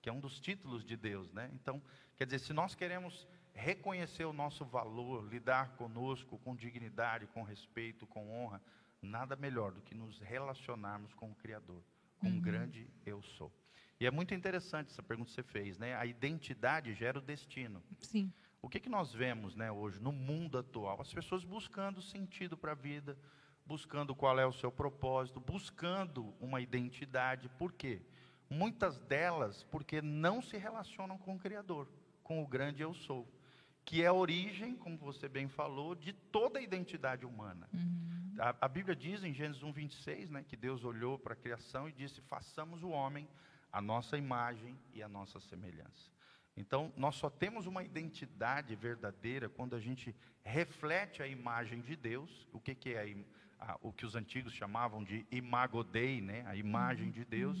[0.00, 1.50] que é um dos títulos de Deus, né?
[1.54, 1.82] Então,
[2.16, 8.06] quer dizer, se nós queremos reconhecer o nosso valor, lidar conosco com dignidade, com respeito,
[8.06, 8.62] com honra,
[9.02, 11.82] nada melhor do que nos relacionarmos com o Criador,
[12.18, 13.52] com o grande eu sou.
[14.00, 15.94] E é muito interessante essa pergunta que você fez, né?
[15.96, 17.82] A identidade gera o destino.
[18.00, 18.32] Sim.
[18.62, 21.00] O que, que nós vemos né, hoje no mundo atual?
[21.00, 23.18] As pessoas buscando sentido para a vida,
[23.66, 27.48] buscando qual é o seu propósito, buscando uma identidade.
[27.58, 28.00] Por quê?
[28.48, 31.88] Muitas delas porque não se relacionam com o Criador,
[32.22, 33.28] com o grande eu sou,
[33.84, 37.68] que é a origem, como você bem falou, de toda a identidade humana.
[38.38, 41.88] A, a Bíblia diz em Gênesis 1, 26, né, que Deus olhou para a criação
[41.88, 43.28] e disse: façamos o homem
[43.72, 46.11] a nossa imagem e a nossa semelhança.
[46.56, 52.46] Então, nós só temos uma identidade verdadeira quando a gente reflete a imagem de Deus.
[52.52, 53.32] O que, que é a
[53.64, 56.44] a- o que os antigos chamavam de imago Dei, né?
[56.48, 57.56] a imagem de Deus?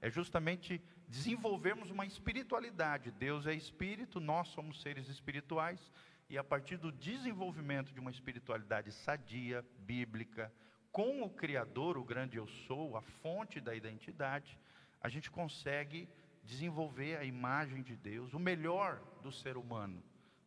[0.00, 3.10] É justamente desenvolvermos uma espiritualidade.
[3.10, 5.92] Deus é espírito, nós somos seres espirituais.
[6.30, 10.50] E a partir do desenvolvimento de uma espiritualidade sadia, bíblica,
[10.90, 14.58] com o Criador, o grande eu sou, a fonte da identidade,
[15.02, 16.08] a gente consegue
[16.42, 20.02] desenvolver a imagem de Deus, o melhor do ser humano,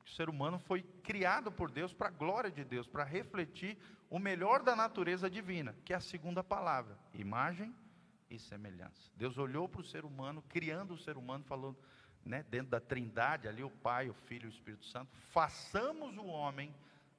[0.05, 3.77] O ser humano foi criado por Deus para a glória de Deus, para refletir
[4.09, 7.75] o melhor da natureza divina, que é a segunda palavra, imagem
[8.29, 9.09] e semelhança.
[9.15, 11.75] Deus olhou para o ser humano, criando o ser humano, falou,
[12.23, 16.25] né, dentro da trindade, ali o Pai, o Filho e o Espírito Santo, façamos o
[16.25, 16.73] homem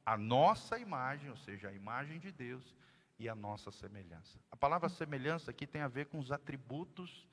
[0.05, 2.77] a nossa imagem, ou seja, a imagem de Deus
[3.19, 4.39] e a nossa semelhança.
[4.49, 7.27] A palavra semelhança aqui tem a ver com os atributos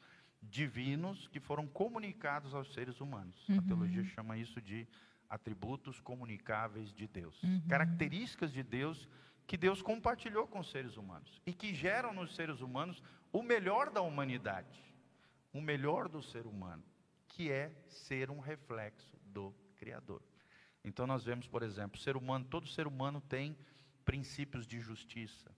[0.50, 3.48] divinos que foram comunicados aos seres humanos.
[3.48, 3.60] Uhum.
[3.60, 4.88] A teologia chama isso de
[5.30, 7.42] atributos comunicáveis de Deus.
[7.42, 7.62] Uhum.
[7.68, 9.08] Características de Deus
[9.46, 13.02] que Deus compartilhou com os seres humanos e que geram nos seres humanos
[13.32, 14.80] o melhor da humanidade,
[15.52, 16.84] o melhor do ser humano,
[17.28, 20.22] que é ser um reflexo do Criador.
[20.84, 23.58] Então nós vemos, por exemplo, ser humano, todo ser humano tem
[24.06, 25.52] princípios de justiça.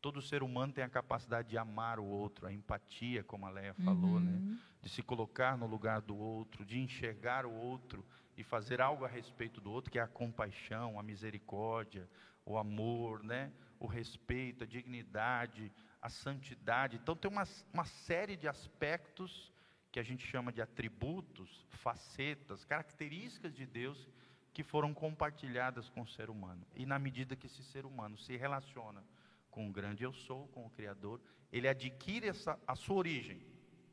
[0.00, 3.74] Todo ser humano tem a capacidade de amar o outro, a empatia, como a Leia
[3.74, 4.30] falou, né?
[4.30, 4.50] uhum.
[4.52, 4.58] né?
[4.82, 8.04] de se colocar no lugar do outro, de enxergar o outro
[8.36, 12.08] e fazer algo a respeito do outro, que é a compaixão, a misericórdia,
[12.46, 13.52] o amor, né?
[13.78, 16.96] o respeito, a dignidade, a santidade.
[16.96, 19.52] Então, tem uma, uma série de aspectos
[19.92, 24.08] que a gente chama de atributos, facetas, características de Deus
[24.52, 26.66] que foram compartilhadas com o ser humano.
[26.74, 29.04] E na medida que esse ser humano se relaciona
[29.50, 31.20] com o grande eu sou, com o Criador,
[31.52, 33.42] ele adquire essa, a sua origem,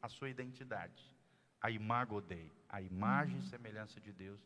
[0.02, 1.12] a sua identidade,
[1.60, 3.42] a imago Dei, a imagem uhum.
[3.42, 4.42] e semelhança de Deus.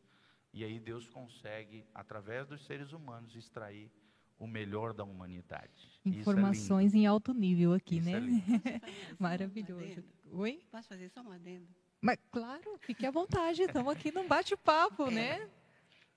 [0.53, 3.89] E aí Deus consegue, através dos seres humanos, extrair
[4.37, 6.01] o melhor da humanidade.
[6.05, 8.17] É Informações é em alto nível aqui, Isso né?
[8.17, 10.03] É Maravilhoso.
[10.31, 10.63] Oi?
[10.71, 11.67] Posso fazer só um adendo?
[12.01, 13.61] Mas, claro, fique à vontade.
[13.61, 15.49] Estamos aqui num bate-papo, é, né?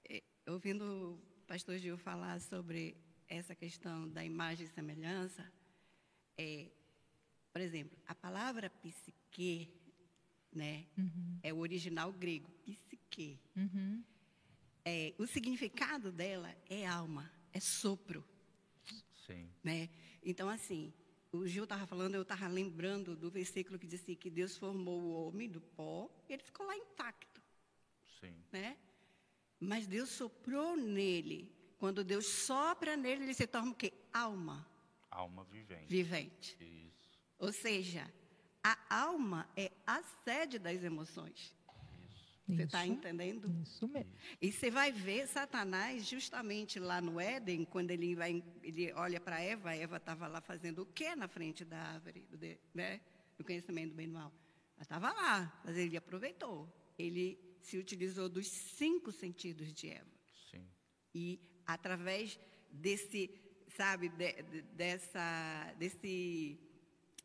[0.09, 2.97] É, ouvindo o pastor Gil falar sobre
[3.37, 5.51] essa questão da imagem e semelhança,
[6.37, 6.71] é,
[7.53, 9.71] por exemplo, a palavra psique,
[10.53, 11.39] né, uhum.
[11.43, 13.39] é o original grego, psique.
[13.57, 14.03] Uhum.
[14.85, 18.25] É, o significado dela é alma, é sopro.
[19.27, 19.49] Sim.
[19.63, 19.89] Né?
[20.23, 20.93] Então, assim,
[21.33, 25.27] o Gil estava falando, eu estava lembrando do versículo que disse que Deus formou o
[25.27, 27.43] homem do pó e ele ficou lá intacto.
[28.21, 28.35] Sim.
[28.53, 28.77] Né?
[29.59, 31.51] Mas Deus soprou nele
[31.85, 33.93] quando Deus sopra nele, ele se torna o quê?
[34.11, 34.67] Alma.
[35.11, 35.87] Alma vivente.
[35.87, 36.57] Vivente.
[36.59, 37.21] Isso.
[37.39, 38.11] Ou seja,
[38.63, 41.55] a alma é a sede das emoções.
[42.49, 42.57] Isso.
[42.57, 43.55] Você está entendendo?
[43.63, 44.11] Isso mesmo.
[44.41, 49.39] E você vai ver Satanás justamente lá no Éden, quando ele, vai, ele olha para
[49.43, 52.39] Eva, Eva estava lá fazendo o quê na frente da árvore do,
[52.73, 53.03] né,
[53.37, 54.33] do conhecimento do bem e do mal?
[54.77, 56.67] Ela estava lá, mas ele aproveitou.
[56.99, 60.11] Ele se utilizou dos cinco sentidos de Eva.
[60.51, 60.67] Sim.
[61.15, 62.39] E através
[62.71, 63.31] desse,
[63.77, 66.59] sabe, de, de, dessa, desse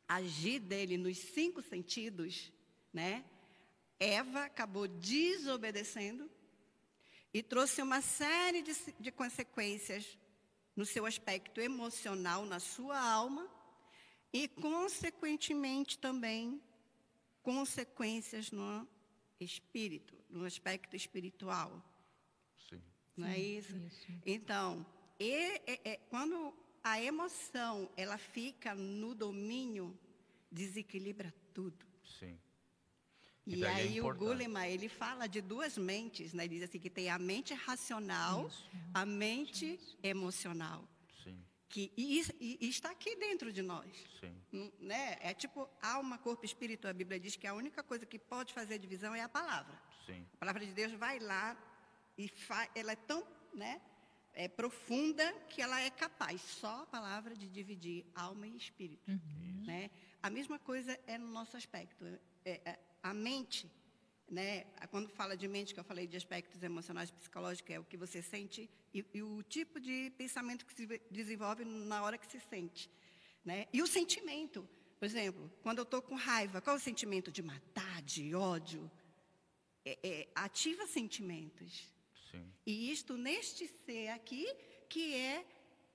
[0.08, 2.52] agir dele nos cinco sentidos,
[2.94, 3.24] né?
[4.00, 6.30] Eva acabou desobedecendo
[7.34, 10.18] e trouxe uma série de, de consequências
[10.76, 13.48] no seu aspecto emocional, na sua alma,
[14.32, 16.62] e, consequentemente, também
[17.42, 18.88] consequências no
[19.40, 21.84] espírito, no aspecto espiritual.
[23.20, 23.76] Não é isso?
[23.76, 24.08] isso.
[24.26, 24.86] Então,
[25.20, 26.54] e, e, e, quando
[26.84, 29.98] a emoção ela fica no domínio,
[30.52, 31.86] desequilibra tudo.
[32.20, 32.40] Sim.
[33.46, 36.46] E, e é aí é o Goleman, ele fala de duas mentes, né?
[36.46, 38.70] Ele diz assim que tem a mente racional, isso.
[38.94, 39.98] a mente isso.
[40.02, 40.88] emocional.
[41.24, 41.44] Sim.
[41.68, 43.92] Que, e, e, está aqui dentro de nós.
[44.20, 44.36] Sim.
[44.54, 45.18] Hum, né?
[45.20, 46.88] É tipo alma, corpo, espírito.
[46.88, 49.78] A Bíblia diz que a única coisa que pode fazer a divisão é a palavra.
[50.06, 50.26] Sim.
[50.34, 51.58] A palavra de Deus vai lá
[52.20, 52.30] e
[52.76, 53.82] ela é tão né,
[54.34, 59.10] é, profunda que ela é capaz, só a palavra, de dividir alma e espírito.
[59.10, 59.64] Uhum.
[59.66, 59.90] Né?
[60.22, 62.06] A mesma coisa é no nosso aspecto.
[62.44, 63.72] É, é, a mente,
[64.30, 67.86] né, quando fala de mente, que eu falei de aspectos emocionais e psicológicos, é o
[67.86, 72.30] que você sente e, e, o tipo de pensamento que se desenvolve na hora que
[72.30, 72.92] se sente.
[73.46, 73.66] Né?
[73.72, 74.68] E o sentimento.
[75.00, 78.92] Por exemplo, quando eu estou com raiva, qual é o sentimento de matar, de ódio?
[79.86, 81.88] É, é, ativa sentimentos.
[82.32, 82.52] Sim.
[82.66, 84.46] E isto neste ser aqui,
[84.88, 85.46] que é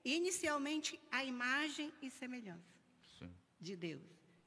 [0.03, 2.63] inicialmente a imagem e semelhança
[3.17, 3.33] Sim.
[3.59, 4.03] de Deus.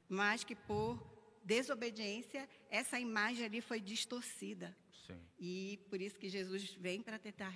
[0.07, 4.75] Mas que por desobediência, essa imagem ali foi distorcida.
[5.05, 5.19] Sim.
[5.39, 7.49] E por isso que Jesus vem para tentar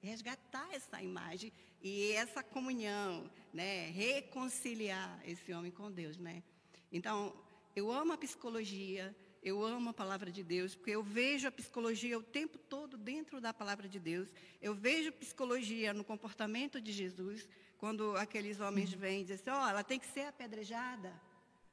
[0.00, 3.90] resgatar essa imagem e essa comunhão, né?
[3.90, 6.16] reconciliar esse homem com Deus.
[6.18, 6.42] Né?
[6.90, 7.34] Então,
[7.74, 12.16] eu amo a psicologia, eu amo a palavra de Deus, porque eu vejo a psicologia
[12.16, 14.32] o tempo todo dentro da palavra de Deus.
[14.60, 19.64] Eu vejo psicologia no comportamento de Jesus, quando aqueles homens vêm e dizem assim, ó,
[19.64, 21.12] oh, ela tem que ser apedrejada,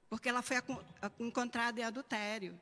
[0.10, 0.58] porque ela foi
[1.20, 2.60] encontrada em adultério.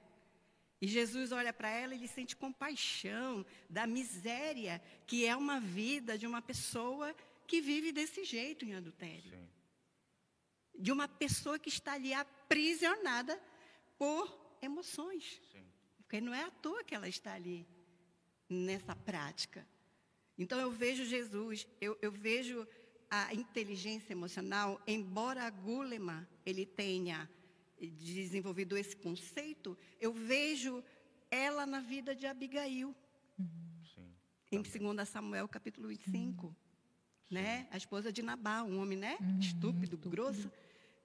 [0.82, 6.18] E Jesus olha para ela e ele sente compaixão da miséria que é uma vida
[6.18, 7.16] de uma pessoa
[7.48, 9.32] que vive desse jeito em adultério.
[9.32, 9.48] Sim.
[10.78, 13.42] De uma pessoa que está ali aprisionada
[13.98, 15.42] por emoções.
[15.52, 15.66] Sim.
[15.98, 17.68] Porque não é à toa que ela está ali
[18.50, 19.68] nessa prática.
[20.38, 22.68] Então eu vejo Jesus, eu, eu vejo
[23.10, 27.30] a inteligência emocional, embora Gulema ele tenha
[27.80, 30.84] desenvolvido esse conceito, eu vejo
[31.30, 32.96] ela na vida de Abigail,
[33.94, 34.14] Sim.
[34.52, 36.56] em 2 Samuel capítulo 25.
[37.30, 37.68] Né?
[37.72, 39.18] A esposa de Nabal, um homem, né?
[39.40, 40.50] estúpido, grosso.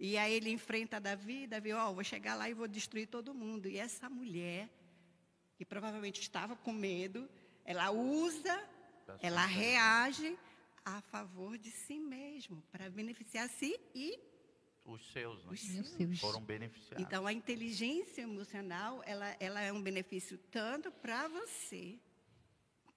[0.05, 3.69] E aí ele enfrenta Davi, Davi, ó, vou chegar lá e vou destruir todo mundo.
[3.69, 4.69] E essa mulher,
[5.57, 7.31] que provavelmente estava com medo,
[7.65, 8.69] ela usa,
[9.21, 10.37] ela reage
[10.85, 14.19] a favor de si mesmo, para beneficiar si e
[14.85, 15.53] Os seus, né?
[15.53, 16.19] os seus.
[16.19, 17.07] Foram beneficiados.
[17.07, 21.97] Então, a inteligência emocional, ela, ela é um benefício tanto para você,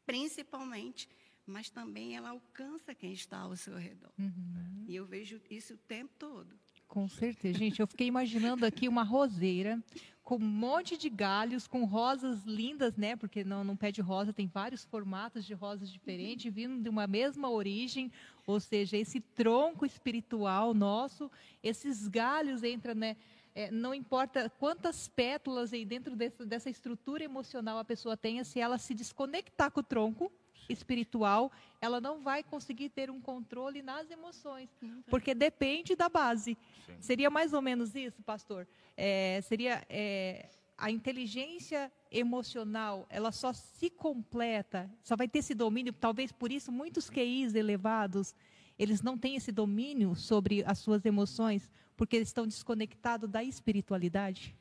[0.08, 1.08] principalmente,
[1.46, 4.12] mas também ela alcança quem está ao seu redor.
[4.18, 4.86] Uhum.
[4.88, 6.65] E eu vejo isso o tempo todo.
[6.88, 7.58] Com certeza.
[7.58, 9.82] Gente, eu fiquei imaginando aqui uma roseira
[10.24, 13.16] com um monte de galhos, com rosas lindas, né?
[13.16, 17.06] Porque não, num pé de rosa tem vários formatos de rosas diferentes, vindo de uma
[17.06, 18.12] mesma origem.
[18.48, 21.30] Ou seja, esse tronco espiritual nosso,
[21.62, 23.16] esses galhos entram, né?
[23.54, 28.78] É, não importa quantas pétalas aí dentro dessa estrutura emocional a pessoa tenha, se ela
[28.78, 30.32] se desconectar com o tronco
[30.70, 31.52] espiritual,
[31.82, 34.70] ela não vai conseguir ter um controle nas emoções,
[35.10, 36.58] porque depende da base.
[36.86, 36.96] Sim.
[37.00, 38.68] Seria mais ou menos isso, pastor?
[38.98, 45.94] É, seria é, a inteligência emocional, ela só se completa, só vai ter esse domínio,
[45.94, 48.36] talvez por isso muitos QIs elevados,
[48.78, 54.56] eles não têm esse domínio sobre as suas emoções, porque eles estão desconectados da espiritualidade.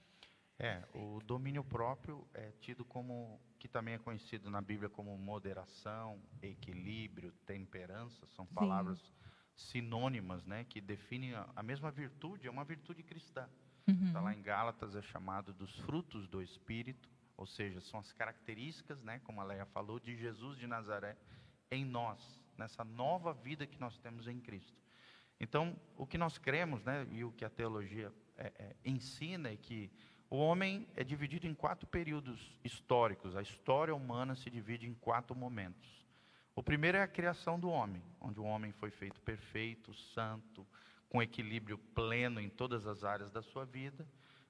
[0.58, 6.20] É, o domínio próprio é tido como, que também é conhecido na Bíblia como moderação,
[6.42, 8.52] equilíbrio, temperança, são Sim.
[8.52, 9.00] palavras
[9.56, 13.48] sinônimas, né, que definem a, a mesma virtude, é uma virtude cristã.
[13.88, 14.04] Uhum.
[14.04, 19.02] Está lá em Gálatas, é chamado dos frutos do Espírito, ou seja, são as características,
[19.02, 21.16] né, como a Leia falou, de Jesus de Nazaré
[21.70, 22.20] em nós,
[22.58, 24.78] nessa nova vida que nós temos em Cristo.
[25.40, 29.56] Então, o que nós cremos, né, e o que a teologia é, é, ensina é
[29.56, 29.90] que
[30.34, 33.36] o homem é dividido em quatro períodos históricos.
[33.36, 36.04] A história humana se divide em quatro momentos.
[36.56, 40.66] O primeiro é a criação do homem, onde o homem foi feito perfeito, santo,
[41.08, 44.04] com equilíbrio pleno em todas as áreas da sua vida.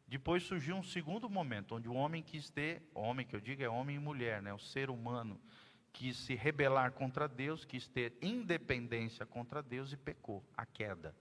[0.08, 3.68] Depois surgiu um segundo momento, onde o homem quis ter, homem que eu digo é
[3.68, 5.38] homem e mulher, né, o ser humano,
[5.92, 11.14] quis se rebelar contra Deus, quis ter independência contra Deus e pecou, a queda.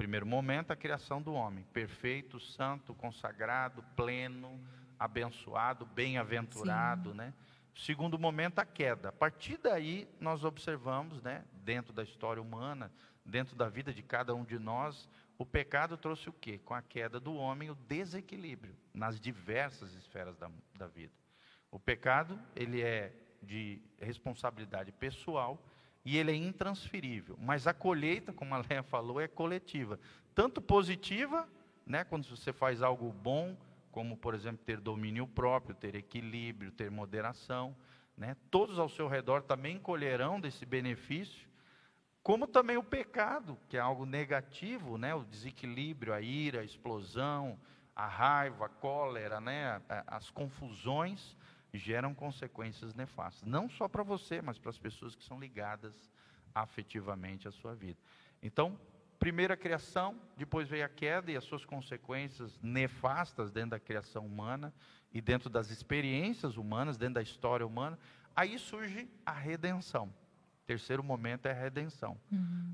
[0.00, 4.58] Primeiro momento, a criação do homem, perfeito, santo, consagrado, pleno,
[4.98, 7.34] abençoado, bem-aventurado, né?
[7.76, 9.10] Segundo momento, a queda.
[9.10, 12.90] A partir daí, nós observamos, né, dentro da história humana,
[13.26, 16.56] dentro da vida de cada um de nós, o pecado trouxe o quê?
[16.56, 21.12] Com a queda do homem, o desequilíbrio nas diversas esferas da, da vida.
[21.70, 25.62] O pecado, ele é de responsabilidade pessoal
[26.04, 27.36] e ele é intransferível.
[27.40, 29.98] Mas a colheita, como a Leia falou, é coletiva.
[30.34, 31.48] Tanto positiva,
[31.86, 33.56] né, quando você faz algo bom,
[33.90, 37.76] como, por exemplo, ter domínio próprio, ter equilíbrio, ter moderação.
[38.16, 41.48] Né, todos ao seu redor também colherão desse benefício,
[42.22, 47.58] como também o pecado, que é algo negativo, né, o desequilíbrio, a ira, a explosão,
[47.96, 51.36] a raiva, a cólera, né, as confusões
[51.78, 56.10] geram consequências nefastas, não só para você, mas para as pessoas que são ligadas
[56.54, 57.98] afetivamente à sua vida.
[58.42, 58.78] Então,
[59.18, 64.74] primeira criação, depois veio a queda e as suas consequências nefastas dentro da criação humana
[65.12, 67.98] e dentro das experiências humanas, dentro da história humana.
[68.34, 70.12] Aí surge a redenção.
[70.66, 72.18] Terceiro momento é a redenção.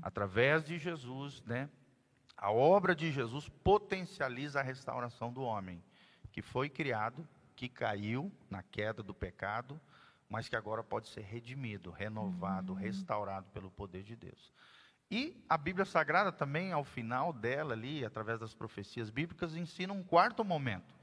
[0.01, 1.69] Através de Jesus, né?
[2.37, 5.83] A obra de Jesus potencializa a restauração do homem,
[6.31, 9.81] que foi criado, que caiu na queda do pecado,
[10.29, 14.53] mas que agora pode ser redimido, renovado, restaurado pelo poder de Deus.
[15.09, 20.03] E a Bíblia Sagrada também, ao final dela ali, através das profecias bíblicas, ensina um
[20.03, 20.93] quarto momento,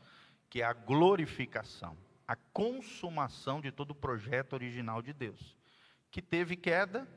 [0.49, 5.57] que é a glorificação, a consumação de todo o projeto original de Deus,
[6.09, 7.09] que teve queda,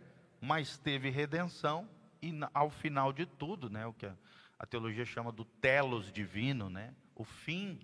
[0.41, 1.87] mas teve redenção
[2.23, 4.15] e ao final de tudo, né, o que a,
[4.57, 7.79] a teologia chama do telos divino, né, o fim,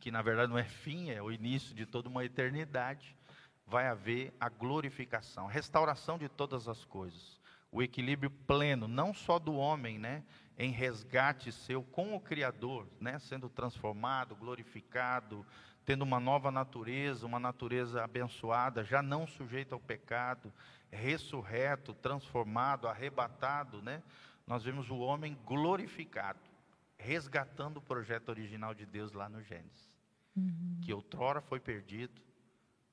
[0.00, 3.16] que na verdade não é fim, é o início de toda uma eternidade,
[3.66, 7.38] vai haver a glorificação, a restauração de todas as coisas,
[7.70, 10.24] o equilíbrio pleno, não só do homem, né,
[10.56, 15.44] em resgate seu com o Criador, né, sendo transformado, glorificado,
[15.88, 20.52] tendo uma nova natureza, uma natureza abençoada, já não sujeita ao pecado,
[20.90, 24.02] ressurreto, transformado, arrebatado, né?
[24.46, 26.40] Nós vemos o homem glorificado,
[26.98, 29.87] resgatando o projeto original de Deus lá no Gênesis,
[30.38, 30.80] uhum.
[30.82, 32.20] que outrora foi perdido,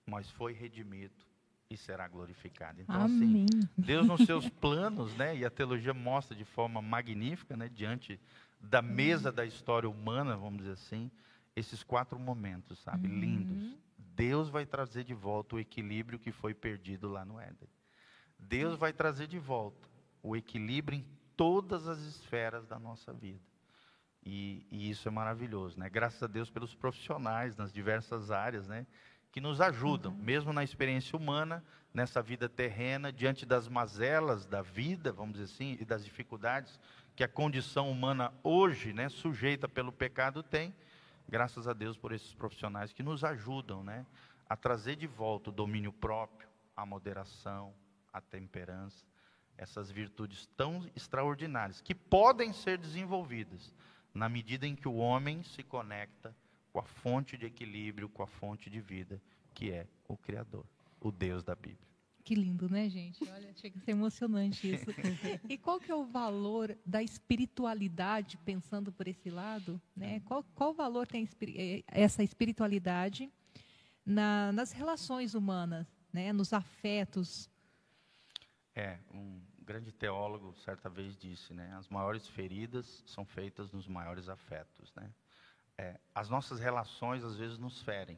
[0.06, 1.26] mas foi redimido
[1.70, 2.82] e será glorificado.
[2.82, 3.46] Então, assim, Amém.
[3.52, 5.36] assim, Deus nos seus planos, né?
[5.36, 7.70] E a teologia mostra de forma magnífica, né?
[7.70, 8.20] Diante
[8.60, 11.12] da mesa da história humana, vamos dizer assim,
[11.56, 13.20] esses quatro momentos, sabe, uhum.
[13.20, 13.78] lindos.
[13.98, 17.70] Deus vai trazer de volta o equilíbrio que foi perdido lá no Éden.
[18.38, 19.90] Deus vai trazer de volta
[20.22, 23.42] o equilíbrio em todas as esferas da nossa vida.
[24.26, 25.88] E, e, isso é maravilhoso, né?
[25.88, 28.88] Graças a Deus pelos profissionais nas diversas áreas, né?
[29.32, 30.18] Que nos ajudam, uhum.
[30.18, 31.64] mesmo na experiência humana,
[31.94, 36.80] nessa vida terrena, diante das mazelas da vida, vamos dizer assim, e das dificuldades
[37.16, 40.76] que a condição humana hoje, né, sujeita pelo pecado tem.
[41.30, 44.06] Graças a Deus por esses profissionais que nos ajudam, né,
[44.50, 47.74] a trazer de volta o domínio próprio, a moderação,
[48.12, 49.06] a temperança,
[49.58, 53.74] essas virtudes tão extraordinárias que podem ser desenvolvidas
[54.16, 56.34] na medida em que o homem se conecta
[56.72, 59.22] com a fonte de equilíbrio, com a fonte de vida,
[59.54, 60.66] que é o Criador,
[61.02, 61.86] o Deus da Bíblia.
[62.24, 63.24] Que lindo, né, gente?
[63.30, 64.86] Olha, chega a ser emocionante isso.
[65.48, 69.80] e qual que é o valor da espiritualidade, pensando por esse lado?
[69.96, 70.22] Né?
[70.22, 73.32] Qual, qual valor tem eh, essa espiritualidade
[74.04, 76.34] na, nas relações humanas, né?
[76.34, 77.48] nos afetos,
[78.74, 81.74] é, um grande teólogo certa vez disse, né?
[81.76, 85.12] As maiores feridas são feitas nos maiores afetos, né?
[85.78, 88.18] É, as nossas relações às vezes nos ferem,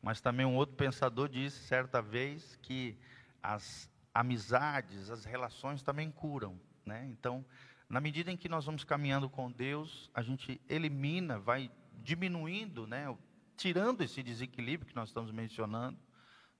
[0.00, 2.96] mas também um outro pensador disse certa vez que
[3.42, 7.06] as amizades, as relações também curam, né?
[7.10, 7.44] Então,
[7.88, 11.70] na medida em que nós vamos caminhando com Deus, a gente elimina, vai
[12.02, 13.14] diminuindo, né?
[13.56, 15.98] Tirando esse desequilíbrio que nós estamos mencionando,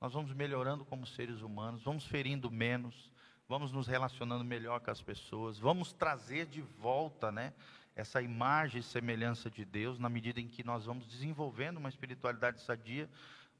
[0.00, 3.12] nós vamos melhorando como seres humanos, vamos ferindo menos,
[3.48, 7.54] vamos nos relacionando melhor com as pessoas, vamos trazer de volta, né,
[7.96, 12.60] essa imagem e semelhança de Deus, na medida em que nós vamos desenvolvendo uma espiritualidade
[12.60, 13.08] sadia,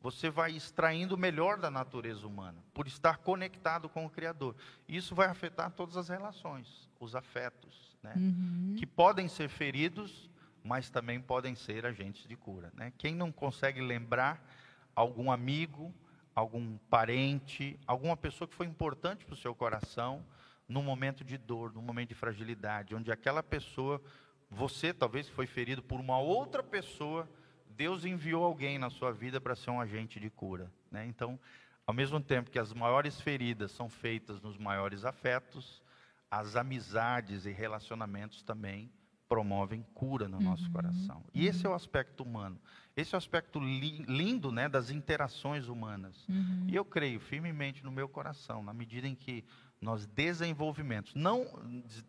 [0.01, 4.55] você vai extraindo o melhor da natureza humana, por estar conectado com o Criador.
[4.87, 8.77] Isso vai afetar todas as relações, os afetos, né, uhum.
[8.79, 10.31] que podem ser feridos,
[10.63, 12.71] mas também podem ser agentes de cura.
[12.75, 12.93] Né?
[12.99, 14.41] Quem não consegue lembrar
[14.95, 15.93] algum amigo,
[16.39, 20.25] algum parente, alguma pessoa que foi importante para o seu coração,
[20.69, 24.01] num momento de dor, num momento de fragilidade, onde aquela pessoa,
[24.51, 27.29] você talvez foi ferido por uma outra pessoa,
[27.71, 30.71] Deus enviou alguém na sua vida para ser um agente de cura.
[30.91, 31.07] Né?
[31.07, 31.39] Então,
[31.87, 35.83] ao mesmo tempo que as maiores feridas são feitas nos maiores afetos,
[36.31, 38.91] as amizades e relacionamentos também
[39.29, 41.25] promovem cura no nosso uhum, coração.
[41.35, 42.59] E esse é o aspecto humano.
[42.99, 46.27] Esse é o aspecto li lindo né, das interações humanas.
[46.29, 46.67] Uhum.
[46.67, 49.45] E eu creio firmemente no meu coração, na medida em que
[49.81, 51.47] nós desenvolvimento, não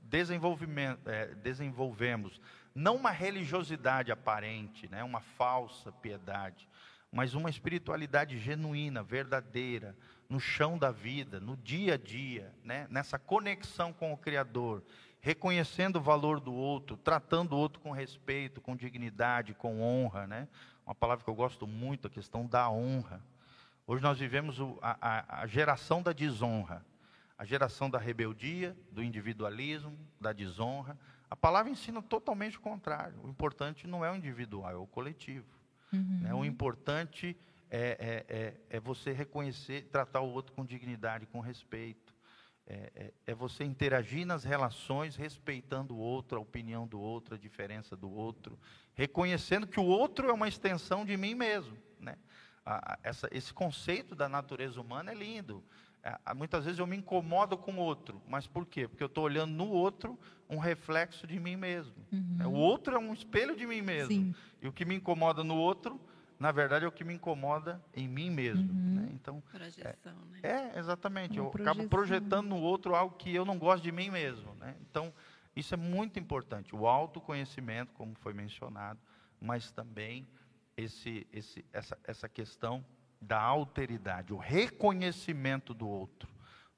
[0.02, 2.42] desenvolvimento, é, desenvolvemos
[2.74, 6.68] não uma religiosidade aparente, né, uma falsa piedade,
[7.12, 9.96] mas uma espiritualidade genuína, verdadeira,
[10.28, 14.84] no chão da vida, no dia a dia, né, nessa conexão com o Criador
[15.22, 20.48] reconhecendo o valor do outro, tratando o outro com respeito, com dignidade, com honra, né?
[20.90, 23.22] Uma palavra que eu gosto muito, a questão da honra.
[23.86, 26.84] Hoje nós vivemos o, a, a, geração da desonra,
[27.38, 30.98] a geração da rebeldia, do individualismo, da desonra.
[31.30, 33.14] A palavra ensina totalmente o contrário.
[33.24, 35.46] O importante não é o individual, é o coletivo.
[35.94, 36.22] Uhum.
[36.24, 36.34] Né?
[36.34, 37.38] O importante
[37.70, 42.09] é, é, é, é você reconhecer, tratar o outro com dignidade, com respeito
[42.70, 47.38] é, é, é, você interagir nas relações, respeitando o outro, a opinião do outro, a
[47.38, 48.60] diferença do outro,
[48.94, 51.76] reconhecendo que o outro é uma extensão de mim mesmo.
[52.00, 52.16] Né?
[52.64, 55.64] A, essa, esse conceito da natureza humana é lindo.
[56.04, 58.88] É, muitas vezes eu me incomodo com o outro, mas por quê?
[58.88, 60.18] Porque eu estou olhando no outro
[60.48, 61.96] um reflexo de mim mesmo.
[62.12, 62.50] Uhum.
[62.50, 64.14] O outro é um espelho de mim mesmo.
[64.14, 64.36] Sim.
[64.62, 66.00] E o que me incomoda no outro
[66.40, 68.72] na verdade, é o que me incomoda em mim mesmo.
[68.72, 68.96] Uhum.
[68.96, 69.10] Né?
[69.12, 70.72] Então, Projeção, é, né?
[70.74, 71.38] é, exatamente.
[71.38, 71.74] Uma eu projeção.
[71.74, 74.56] acabo projetando no outro algo que eu não gosto de mim mesmo.
[74.56, 74.74] Né?
[74.90, 75.14] Então,
[75.54, 76.74] isso é muito importante.
[76.74, 79.00] O autoconhecimento, como foi mencionado,
[79.42, 80.26] mas também
[80.78, 82.86] esse, esse, essa, essa questão
[83.22, 86.30] da alteridade, o reconhecimento do outro,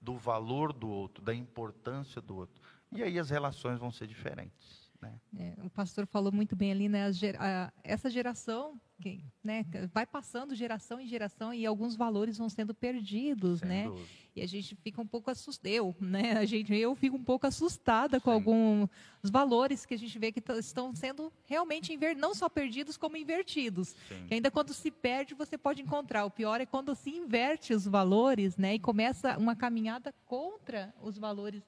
[0.02, 2.60] do valor do outro, da importância do outro.
[2.92, 4.81] E aí as relações vão ser diferentes.
[5.02, 5.20] Né?
[5.38, 7.10] É, o pastor falou muito bem ali, né?
[7.40, 12.74] A, essa geração, que, né, vai passando geração em geração e alguns valores vão sendo
[12.74, 13.84] perdidos, Sem né?
[13.86, 14.08] Dúvida.
[14.34, 16.34] E a gente fica um pouco assustado, eu, né?
[16.38, 18.36] A gente, eu fico um pouco assustada com Sim.
[18.36, 18.90] alguns
[19.24, 23.94] valores que a gente vê que estão sendo realmente inver, não só perdidos como invertidos.
[24.28, 26.24] Que ainda quando se perde você pode encontrar.
[26.26, 28.76] O pior é quando se inverte os valores, né?
[28.76, 31.62] E começa uma caminhada contra os valores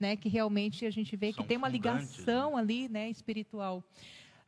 [0.00, 1.72] né, que realmente a gente vê São que tem uma né?
[1.74, 2.58] ligação né?
[2.58, 3.84] ali, né, espiritual.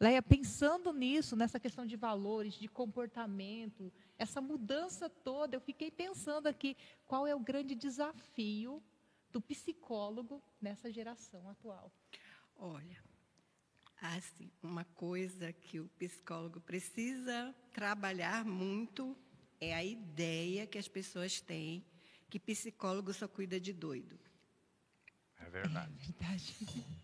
[0.00, 6.48] Leia, pensando nisso, nessa questão de valores, de comportamento, essa mudança toda, eu fiquei pensando
[6.48, 6.76] aqui,
[7.06, 8.82] qual é o grande desafio
[9.30, 11.92] do psicólogo nessa geração atual?
[12.56, 13.00] Olha,
[14.00, 19.16] assim, uma coisa que o psicólogo precisa trabalhar muito
[19.60, 21.84] é a ideia que as pessoas têm
[22.28, 24.18] que psicólogo só cuida de doido.
[25.46, 25.92] É verdade.
[26.20, 26.54] É verdade.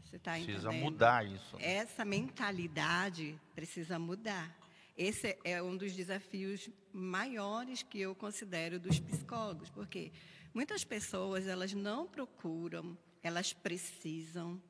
[0.05, 1.57] Você tá precisa mudar isso.
[1.57, 1.75] Né?
[1.75, 4.57] Essa mentalidade precisa mudar.
[4.97, 10.11] Esse é um dos desafios maiores que eu considero dos psicólogos, porque
[10.53, 14.61] muitas pessoas elas não procuram, elas precisam,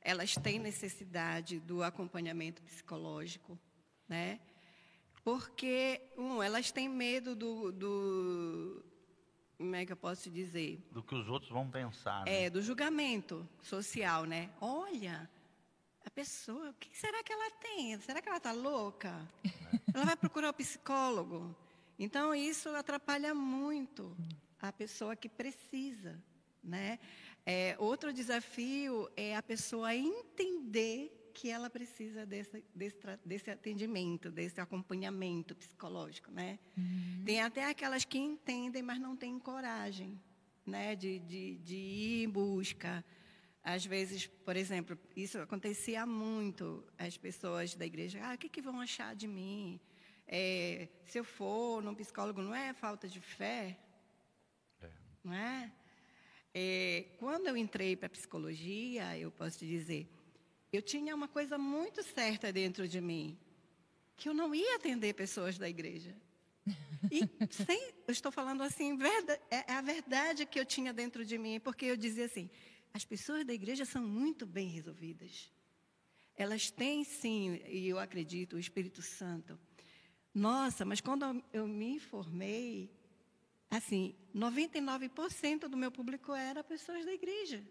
[0.00, 3.58] elas têm necessidade do acompanhamento psicológico,
[4.08, 4.40] né?
[5.22, 8.84] Porque um, elas têm medo do, do
[9.60, 10.82] como é que eu posso dizer?
[10.90, 12.24] Do que os outros vão pensar.
[12.24, 12.44] Né?
[12.44, 14.48] É, do julgamento social, né?
[14.58, 15.28] Olha,
[16.02, 18.00] a pessoa, o que será que ela tem?
[18.00, 19.20] Será que ela está louca?
[19.44, 19.50] É.
[19.92, 21.54] Ela vai procurar o psicólogo.
[21.98, 24.16] Então, isso atrapalha muito
[24.62, 26.18] a pessoa que precisa,
[26.64, 26.98] né?
[27.44, 34.60] É, outro desafio é a pessoa entender que ela precisa desse, desse, desse atendimento, desse
[34.60, 36.58] acompanhamento psicológico, né?
[36.76, 37.22] Uhum.
[37.24, 40.20] Tem até aquelas que entendem, mas não têm coragem,
[40.66, 40.94] né?
[40.94, 43.04] De, de, de ir em busca.
[43.62, 46.84] Às vezes, por exemplo, isso acontecia muito.
[46.98, 49.80] As pessoas da igreja, ah, o que, que vão achar de mim?
[50.26, 53.76] É, se eu for num psicólogo, não é falta de fé?
[54.80, 54.90] É.
[55.24, 55.72] Não é?
[56.54, 57.04] é?
[57.18, 60.08] Quando eu entrei para a psicologia, eu posso te dizer,
[60.72, 63.36] eu tinha uma coisa muito certa dentro de mim,
[64.16, 66.14] que eu não ia atender pessoas da igreja.
[67.10, 71.24] E sem, eu estou falando assim, verdade, é, é a verdade que eu tinha dentro
[71.24, 72.48] de mim, porque eu dizia assim:
[72.92, 75.52] as pessoas da igreja são muito bem resolvidas.
[76.36, 79.58] Elas têm sim, e eu acredito, o Espírito Santo.
[80.32, 82.90] Nossa, mas quando eu me formei,
[83.68, 87.64] assim, 99% do meu público era pessoas da igreja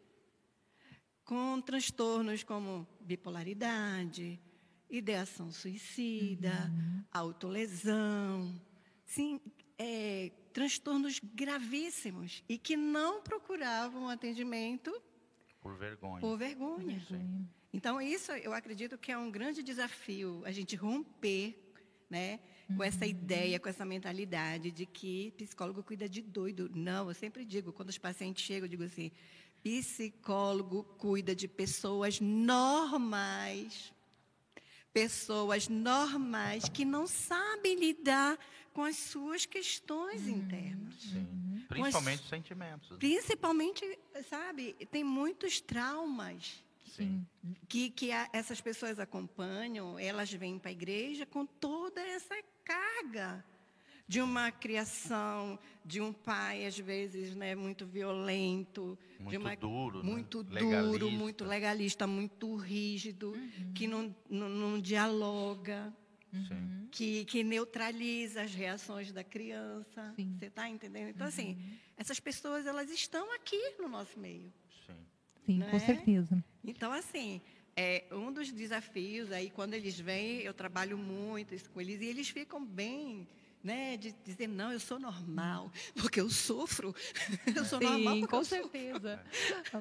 [1.30, 4.42] com transtornos como bipolaridade,
[4.90, 7.04] ideação suicida, uhum.
[7.12, 8.60] autolesão,
[9.06, 9.40] sim,
[9.78, 14.92] é, transtornos gravíssimos e que não procuravam atendimento
[15.62, 16.20] por vergonha.
[16.20, 17.00] Por vergonha.
[17.72, 21.56] Então isso eu acredito que é um grande desafio a gente romper,
[22.10, 22.84] né, com uhum.
[22.84, 26.72] essa ideia, com essa mentalidade de que psicólogo cuida de doido.
[26.74, 29.12] Não, eu sempre digo quando os pacientes chegam, eu digo assim,
[29.64, 33.93] Psicólogo cuida de pessoas normais.
[34.91, 38.38] Pessoas normais que não sabem lidar
[38.74, 40.95] com as suas questões hum, internas.
[40.95, 41.66] Sim.
[41.68, 42.97] Principalmente os sentimentos.
[42.97, 43.99] Principalmente,
[44.30, 46.64] sabe, tem muitos traumas.
[46.95, 47.26] Sim.
[47.68, 52.36] Que, que a, essas pessoas acompanham, elas vêm para a igreja com toda essa
[52.66, 53.45] carga
[54.10, 60.03] de uma criação de um pai às vezes né muito violento muito de uma, duro
[60.03, 60.12] né?
[60.12, 60.60] muito né?
[60.60, 61.10] duro legalista.
[61.12, 63.74] muito legalista muito rígido uhum.
[63.74, 65.93] que não, não, não dialoga
[66.34, 66.88] uhum.
[66.89, 70.36] que, que neutraliza as reações da criança Sim.
[70.39, 71.51] você está entendendo então assim, uhum.
[71.51, 74.51] assim essas pessoas elas estão aqui no nosso meio
[74.88, 75.05] Sim,
[75.45, 75.80] Sim com é?
[75.80, 77.39] certeza então assim
[77.76, 82.05] é um dos desafios aí quando eles vêm eu trabalho muito isso com eles e
[82.05, 83.28] eles ficam bem
[83.64, 86.95] né, de dizer, não, eu sou normal, porque eu sofro.
[87.55, 89.20] eu sou Sim, normal com certeza.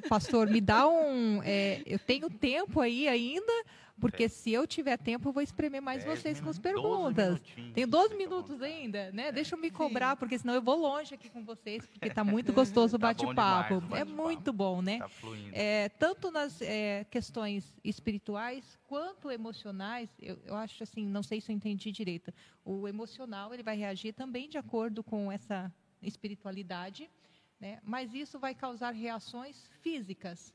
[0.09, 1.43] Pastor, me dá um.
[1.43, 3.53] É, eu tenho tempo aí ainda
[4.01, 7.41] porque se eu tiver tempo, eu vou espremer mais vocês com as perguntas.
[7.75, 9.33] Tem 12 minutos ainda, né?
[9.33, 10.17] Deixa eu me cobrar, Sim.
[10.19, 13.81] porque senão eu vou longe aqui com vocês, porque está muito gostoso o tá bate-papo.
[13.89, 14.99] Tá é muito bom, né?
[14.99, 15.11] Tá
[15.53, 21.51] é, tanto nas é, questões espirituais quanto emocionais, eu, eu acho assim, não sei se
[21.51, 22.33] eu entendi direito.
[22.65, 25.73] O emocional ele vai reagir também de acordo com essa
[26.03, 27.11] espiritualidade,
[27.61, 27.81] né?
[27.83, 30.55] mas isso vai causar reações físicas.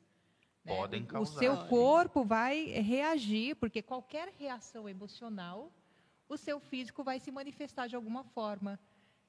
[0.65, 0.75] Né?
[0.75, 1.35] Podem causar.
[1.35, 5.71] O seu corpo vai reagir, porque qualquer reação emocional,
[6.27, 8.79] o seu físico vai se manifestar de alguma forma,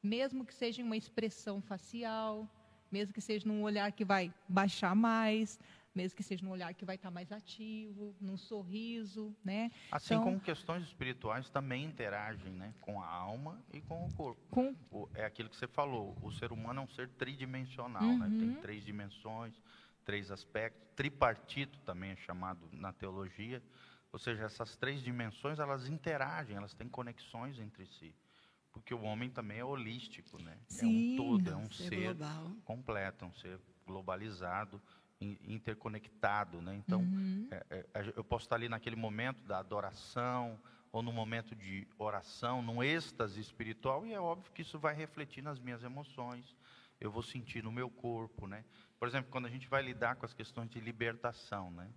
[0.02, 2.48] mesmo que seja em uma expressão facial,
[2.90, 5.58] mesmo que seja num olhar que vai baixar mais,
[5.94, 9.70] mesmo que seja num olhar que vai estar mais ativo, num sorriso, né?
[9.92, 14.40] Assim então, como questões espirituais também interagem, né, com a alma e com o corpo.
[14.50, 14.74] Com...
[14.90, 18.18] O, é aquilo que você falou, o ser humano é um ser tridimensional, uhum.
[18.18, 18.26] né?
[18.26, 18.60] Tem uhum.
[18.60, 19.54] três dimensões,
[20.04, 23.62] três aspectos, tripartito também é chamado na teologia.
[24.12, 28.14] Ou seja, essas três dimensões, elas interagem, elas têm conexões entre si.
[28.72, 30.56] Porque o homem também é holístico, né?
[30.68, 32.16] Sim, é um todo, é um ser, ser
[32.64, 34.80] completo, um ser globalizado,
[35.20, 36.74] interconectado, né?
[36.76, 37.48] Então, uhum.
[37.50, 40.60] é, é, eu posso estar ali naquele momento da adoração,
[40.92, 45.42] ou no momento de oração, num êxtase espiritual, e é óbvio que isso vai refletir
[45.42, 46.54] nas minhas emoções,
[47.00, 48.64] eu vou sentir no meu corpo, né?
[49.04, 51.90] Por exemplo, quando a gente vai lidar com as questões de libertação, né?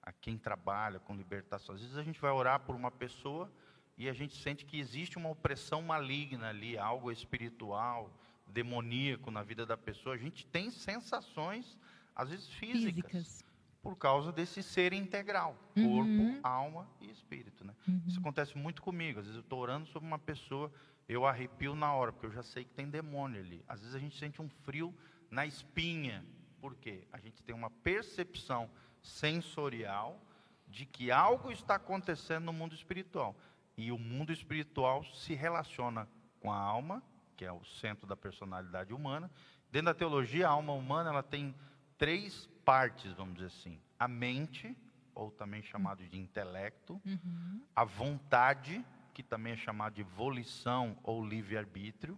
[0.00, 1.74] a quem trabalha com libertação.
[1.74, 3.52] Às vezes a gente vai orar por uma pessoa
[3.98, 9.66] e a gente sente que existe uma opressão maligna ali, algo espiritual, demoníaco na vida
[9.66, 10.14] da pessoa.
[10.14, 11.76] A gente tem sensações,
[12.14, 13.44] às vezes físicas, físicas.
[13.82, 15.96] por causa desse ser integral, uhum.
[15.96, 17.64] corpo, alma e espírito.
[17.64, 17.74] Né?
[17.88, 18.02] Uhum.
[18.06, 19.18] Isso acontece muito comigo.
[19.18, 20.72] Às vezes eu estou orando sobre uma pessoa,
[21.08, 23.64] eu arrepio na hora, porque eu já sei que tem demônio ali.
[23.66, 24.94] Às vezes a gente sente um frio
[25.32, 26.24] na espinha.
[26.62, 27.02] Por quê?
[27.12, 28.70] A gente tem uma percepção
[29.02, 30.22] sensorial
[30.68, 33.34] de que algo está acontecendo no mundo espiritual.
[33.76, 36.08] E o mundo espiritual se relaciona
[36.38, 37.02] com a alma,
[37.36, 39.28] que é o centro da personalidade humana.
[39.72, 41.52] Dentro da teologia, a alma humana ela tem
[41.98, 44.76] três partes, vamos dizer assim: a mente,
[45.16, 47.60] ou também chamado de intelecto, uhum.
[47.74, 52.16] a vontade, que também é chamado de volição ou livre-arbítrio,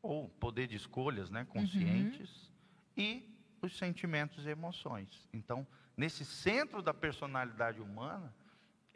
[0.00, 2.49] ou poder de escolhas né, conscientes, uhum.
[3.00, 3.26] E
[3.62, 5.28] os sentimentos e emoções.
[5.32, 8.32] Então, nesse centro da personalidade humana,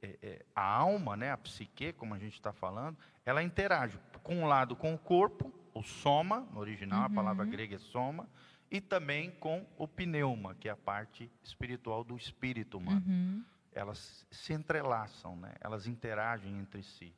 [0.02, 4.36] é, é, a alma, né, a psique, como a gente está falando, ela interage com
[4.36, 7.06] um lado com o corpo, o soma, no original uhum.
[7.06, 8.28] a palavra grega é soma,
[8.70, 13.02] e também com o pneuma, que é a parte espiritual do espírito humano.
[13.06, 13.44] Uhum.
[13.72, 15.54] Elas se entrelaçam, né?
[15.60, 17.14] elas interagem entre si.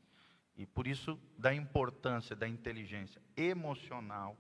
[0.57, 4.37] E por isso, da importância da inteligência emocional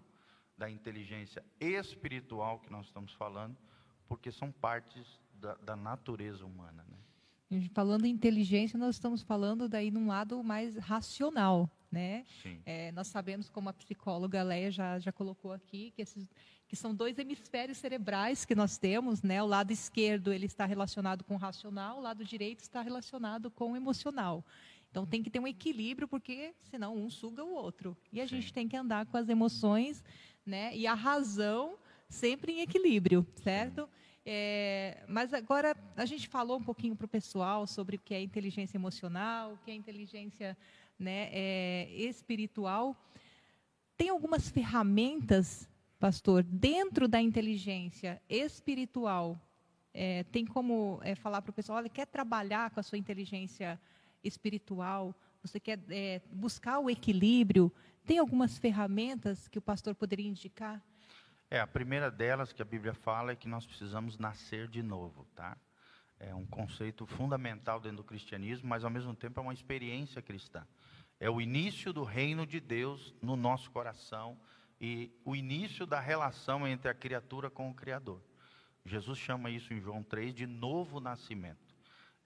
[0.56, 3.56] da inteligência espiritual que nós estamos falando,
[4.08, 6.84] porque são partes da, da natureza humana.
[6.88, 7.68] Né?
[7.72, 12.24] Falando em inteligência, nós estamos falando daí num lado mais racional, né?
[12.64, 16.28] É, nós sabemos, como a psicóloga Leia já, já colocou aqui, que, esses,
[16.66, 19.40] que são dois hemisférios cerebrais que nós temos, né?
[19.42, 23.72] O lado esquerdo ele está relacionado com o racional, o lado direito está relacionado com
[23.72, 24.44] o emocional.
[24.96, 27.94] Então tem que ter um equilíbrio, porque senão um suga o outro.
[28.10, 28.36] E a Sim.
[28.36, 30.02] gente tem que andar com as emoções
[30.46, 30.74] né?
[30.74, 31.76] E a razão
[32.08, 33.88] sempre em equilíbrio, certo?
[34.24, 38.22] É, mas agora a gente falou um pouquinho para o pessoal sobre o que é
[38.22, 40.56] inteligência emocional, o que é inteligência
[40.98, 42.96] né, é, espiritual.
[43.96, 45.68] Tem algumas ferramentas,
[45.98, 49.38] pastor, dentro da inteligência espiritual.
[49.92, 53.72] É, tem como é, falar para o pessoal, olha, quer trabalhar com a sua inteligência
[53.74, 53.95] espiritual?
[55.42, 57.72] Você quer é, buscar o equilíbrio?
[58.04, 60.82] Tem algumas ferramentas que o pastor poderia indicar?
[61.50, 65.26] É, a primeira delas que a Bíblia fala é que nós precisamos nascer de novo,
[65.34, 65.56] tá?
[66.18, 70.66] É um conceito fundamental dentro do cristianismo, mas ao mesmo tempo é uma experiência cristã.
[71.20, 74.38] É o início do reino de Deus no nosso coração
[74.80, 78.22] e o início da relação entre a criatura com o Criador.
[78.84, 81.65] Jesus chama isso em João 3 de novo nascimento.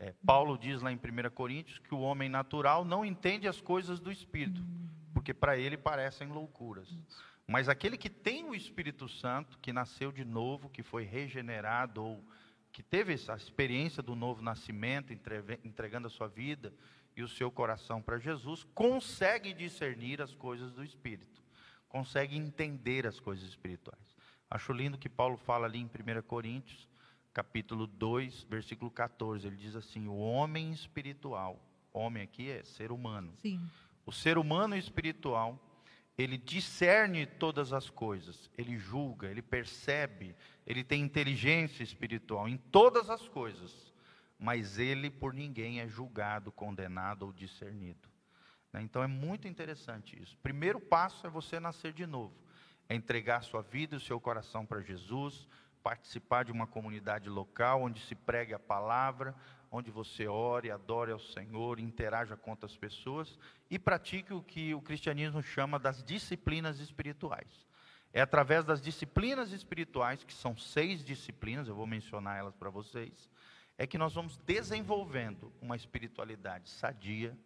[0.00, 4.00] É, Paulo diz lá em 1 Coríntios que o homem natural não entende as coisas
[4.00, 4.64] do Espírito,
[5.12, 6.88] porque para ele parecem loucuras.
[7.46, 12.24] Mas aquele que tem o Espírito Santo, que nasceu de novo, que foi regenerado, ou
[12.72, 15.12] que teve essa experiência do novo nascimento,
[15.62, 16.72] entregando a sua vida
[17.14, 21.42] e o seu coração para Jesus, consegue discernir as coisas do Espírito,
[21.90, 24.16] consegue entender as coisas espirituais.
[24.48, 26.88] Acho lindo que Paulo fala ali em 1 Coríntios,
[27.32, 29.46] capítulo 2, versículo 14.
[29.46, 31.60] Ele diz assim: O homem espiritual,
[31.92, 33.32] homem aqui é ser humano.
[33.38, 33.60] Sim
[34.10, 35.56] o ser humano espiritual,
[36.18, 40.34] ele discerne todas as coisas, ele julga, ele percebe,
[40.66, 43.94] ele tem inteligência espiritual em todas as coisas,
[44.36, 48.08] mas ele por ninguém é julgado, condenado ou discernido.
[48.72, 48.82] Né?
[48.82, 50.36] Então é muito interessante isso.
[50.42, 52.34] Primeiro passo é você nascer de novo,
[52.88, 55.48] é entregar sua vida e o seu coração para Jesus,
[55.82, 59.34] participar de uma comunidade local onde se pregue a palavra,
[59.70, 63.38] onde você ore, adore ao Senhor, interaja com outras pessoas
[63.70, 67.68] e pratique o que o cristianismo chama das disciplinas espirituais.
[68.12, 73.30] É através das disciplinas espirituais, que são seis disciplinas, eu vou mencionar elas para vocês,
[73.78, 77.38] é que nós vamos desenvolvendo uma espiritualidade sadia,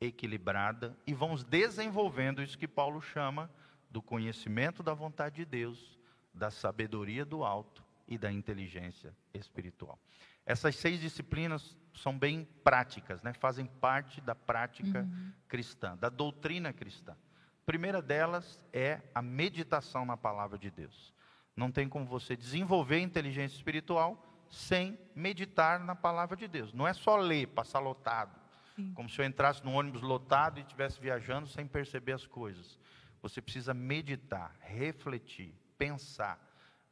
[0.00, 3.50] equilibrada e vamos desenvolvendo isso que Paulo chama
[3.90, 5.98] do conhecimento da vontade de Deus,
[6.34, 9.98] da sabedoria do alto e da inteligência espiritual.
[10.44, 13.32] Essas seis disciplinas são bem práticas, né?
[13.32, 15.32] fazem parte da prática uhum.
[15.48, 17.12] cristã, da doutrina cristã.
[17.12, 21.14] A primeira delas é a meditação na palavra de Deus.
[21.56, 26.72] Não tem como você desenvolver inteligência espiritual sem meditar na palavra de Deus.
[26.72, 28.38] Não é só ler, passar lotado.
[28.76, 28.92] Sim.
[28.92, 32.78] Como se eu entrasse num ônibus lotado e estivesse viajando sem perceber as coisas.
[33.22, 36.38] Você precisa meditar, refletir, pensar,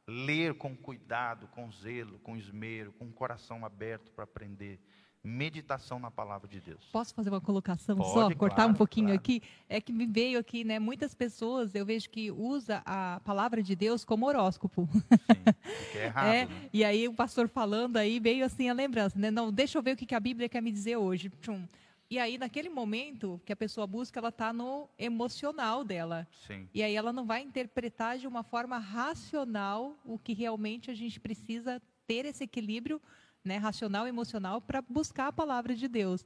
[0.07, 4.79] ler com cuidado, com zelo, com esmero, com o coração aberto para aprender.
[5.25, 6.83] Meditação na palavra de Deus.
[6.91, 9.21] Posso fazer uma colocação Pode, só, cortar claro, um pouquinho claro.
[9.21, 9.41] aqui?
[9.69, 10.79] É que me veio aqui, né?
[10.79, 14.85] Muitas pessoas eu vejo que usa a palavra de Deus como horóscopo.
[14.91, 16.25] Sim, é errado.
[16.27, 16.69] É, né?
[16.73, 19.31] E aí o pastor falando aí veio assim a lembrança, né?
[19.31, 21.29] Não, deixa eu ver o que a Bíblia quer me dizer hoje.
[21.41, 21.65] Tchum.
[22.13, 26.27] E aí, naquele momento que a pessoa busca, ela está no emocional dela.
[26.45, 26.69] Sim.
[26.71, 31.19] E aí ela não vai interpretar de uma forma racional o que realmente a gente
[31.19, 33.01] precisa ter esse equilíbrio
[33.43, 36.23] né, racional e emocional para buscar a palavra de Deus.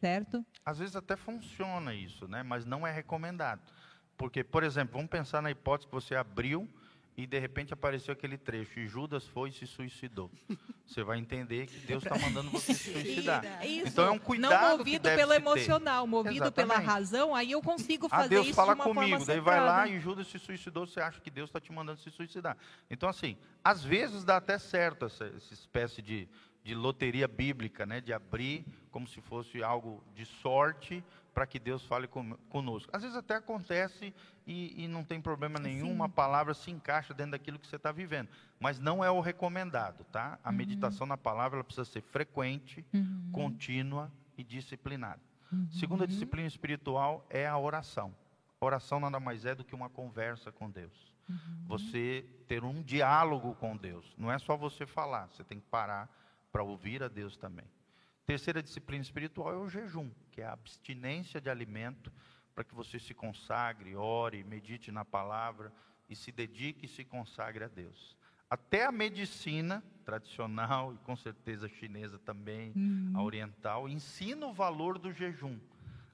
[0.00, 0.42] Certo?
[0.64, 2.42] Às vezes até funciona isso, né?
[2.42, 3.60] mas não é recomendado.
[4.16, 6.66] Porque, por exemplo, vamos pensar na hipótese que você abriu
[7.18, 10.30] e de repente apareceu aquele trecho, e Judas foi e se suicidou.
[10.86, 13.66] Você vai entender que Deus está mandando você se suicidar.
[13.66, 13.88] Isso.
[13.88, 16.76] Então é um cuidado Não movido pelo emocional, movido Exatamente.
[16.76, 19.26] pela razão, aí eu consigo ah, fazer ah, Deus isso fala de uma comigo, forma
[19.26, 22.08] daí vai lá e Judas se suicidou, você acha que Deus está te mandando se
[22.08, 22.56] suicidar.
[22.88, 26.28] Então assim, às vezes dá até certo essa, essa espécie de,
[26.62, 31.02] de loteria bíblica, né, de abrir como se fosse algo de sorte
[31.38, 32.08] para que Deus fale
[32.48, 32.90] conosco.
[32.92, 34.12] Às vezes até acontece
[34.44, 35.92] e, e não tem problema nenhum, Sim.
[35.92, 38.28] uma palavra se encaixa dentro daquilo que você está vivendo.
[38.58, 40.36] Mas não é o recomendado, tá?
[40.42, 40.56] A uhum.
[40.56, 43.30] meditação na palavra precisa ser frequente, uhum.
[43.30, 45.20] contínua e disciplinada.
[45.52, 45.68] Uhum.
[45.70, 48.12] Segunda disciplina espiritual é a oração.
[48.60, 51.14] A oração nada mais é do que uma conversa com Deus.
[51.28, 51.36] Uhum.
[51.68, 54.12] Você ter um diálogo com Deus.
[54.18, 56.12] Não é só você falar, você tem que parar
[56.50, 57.66] para ouvir a Deus também.
[58.26, 62.12] Terceira disciplina espiritual é o jejum, que é a abstinência de alimento,
[62.54, 65.72] para que você se consagre, ore, medite na palavra
[66.08, 68.16] e se dedique e se consagre a Deus.
[68.48, 73.14] Até a medicina tradicional e com certeza chinesa também, uhum.
[73.16, 75.58] a oriental, ensina o valor do jejum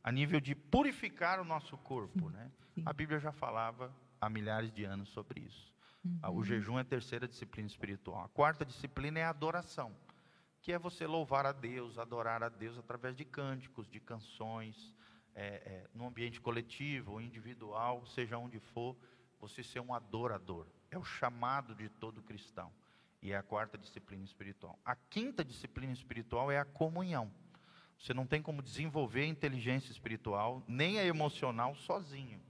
[0.02, 2.50] a nível de purificar o nosso corpo, né?
[2.86, 5.70] A Bíblia já falava há milhares de anos sobre isso.
[6.02, 6.38] Uhum.
[6.38, 8.24] O jejum é a terceira disciplina espiritual.
[8.24, 9.94] A quarta disciplina é a adoração
[10.64, 14.94] que é você louvar a Deus, adorar a Deus através de cânticos, de canções,
[15.34, 18.96] é, é, no ambiente coletivo individual, seja onde for,
[19.38, 20.66] você ser um adorador.
[20.90, 22.72] É o chamado de todo cristão.
[23.20, 24.78] E é a quarta disciplina espiritual.
[24.82, 27.30] A quinta disciplina espiritual é a comunhão.
[27.98, 32.40] Você não tem como desenvolver a inteligência espiritual, nem a emocional sozinho,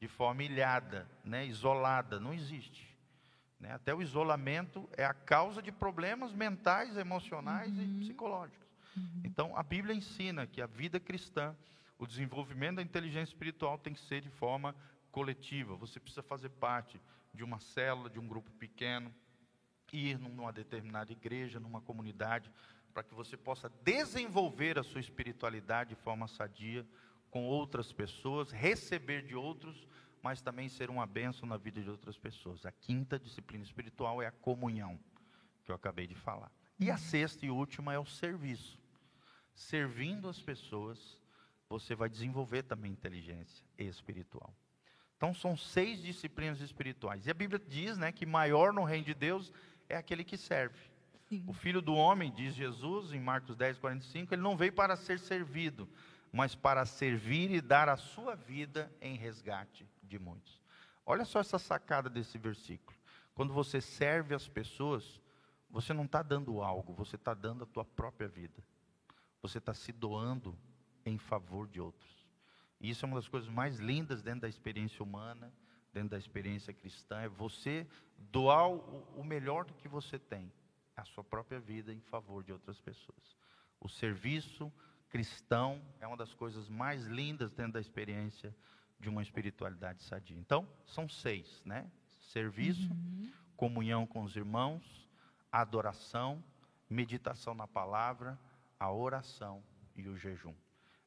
[0.00, 2.18] de forma ilhada, né, isolada.
[2.18, 2.96] Não existe.
[3.60, 3.72] Né?
[3.72, 7.82] Até o isolamento é a causa de problemas mentais, emocionais uhum.
[7.82, 8.66] e psicológicos.
[8.96, 9.22] Uhum.
[9.24, 11.56] Então, a Bíblia ensina que a vida cristã,
[11.98, 14.74] o desenvolvimento da inteligência espiritual tem que ser de forma
[15.10, 15.74] coletiva.
[15.76, 17.00] Você precisa fazer parte
[17.34, 19.12] de uma célula, de um grupo pequeno,
[19.92, 22.50] ir numa determinada igreja, numa comunidade,
[22.92, 26.86] para que você possa desenvolver a sua espiritualidade de forma sadia
[27.30, 29.86] com outras pessoas, receber de outros
[30.28, 32.66] mas também ser uma bênção na vida de outras pessoas.
[32.66, 35.00] A quinta disciplina espiritual é a comunhão,
[35.64, 36.52] que eu acabei de falar.
[36.78, 38.78] E a sexta e última é o serviço.
[39.54, 41.18] Servindo as pessoas,
[41.66, 44.54] você vai desenvolver também inteligência espiritual.
[45.16, 47.26] Então são seis disciplinas espirituais.
[47.26, 49.50] E a Bíblia diz, né, que maior no reino de Deus
[49.88, 50.78] é aquele que serve.
[51.26, 51.42] Sim.
[51.46, 55.18] O filho do homem, diz Jesus em Marcos 10, 45, ele não veio para ser
[55.18, 55.88] servido,
[56.32, 60.60] mas para servir e dar a sua vida em resgate de muitos.
[61.04, 62.96] Olha só essa sacada desse versículo.
[63.34, 65.20] Quando você serve as pessoas,
[65.70, 68.62] você não está dando algo, você está dando a tua própria vida.
[69.40, 70.58] Você está se doando
[71.04, 72.26] em favor de outros.
[72.80, 75.52] E isso é uma das coisas mais lindas dentro da experiência humana,
[75.92, 77.86] dentro da experiência cristã, é você
[78.18, 80.52] doar o, melhor do que você tem,
[80.96, 83.36] a sua própria vida em favor de outras pessoas.
[83.80, 84.72] O serviço
[85.08, 88.54] cristão é uma das coisas mais lindas dentro da experiência
[89.00, 90.36] de uma espiritualidade sadia.
[90.36, 91.90] Então, são seis, né?
[92.18, 93.32] Serviço, uhum.
[93.56, 95.08] comunhão com os irmãos,
[95.50, 96.42] adoração,
[96.90, 98.38] meditação na palavra,
[98.78, 99.62] a oração
[99.96, 100.54] e o jejum.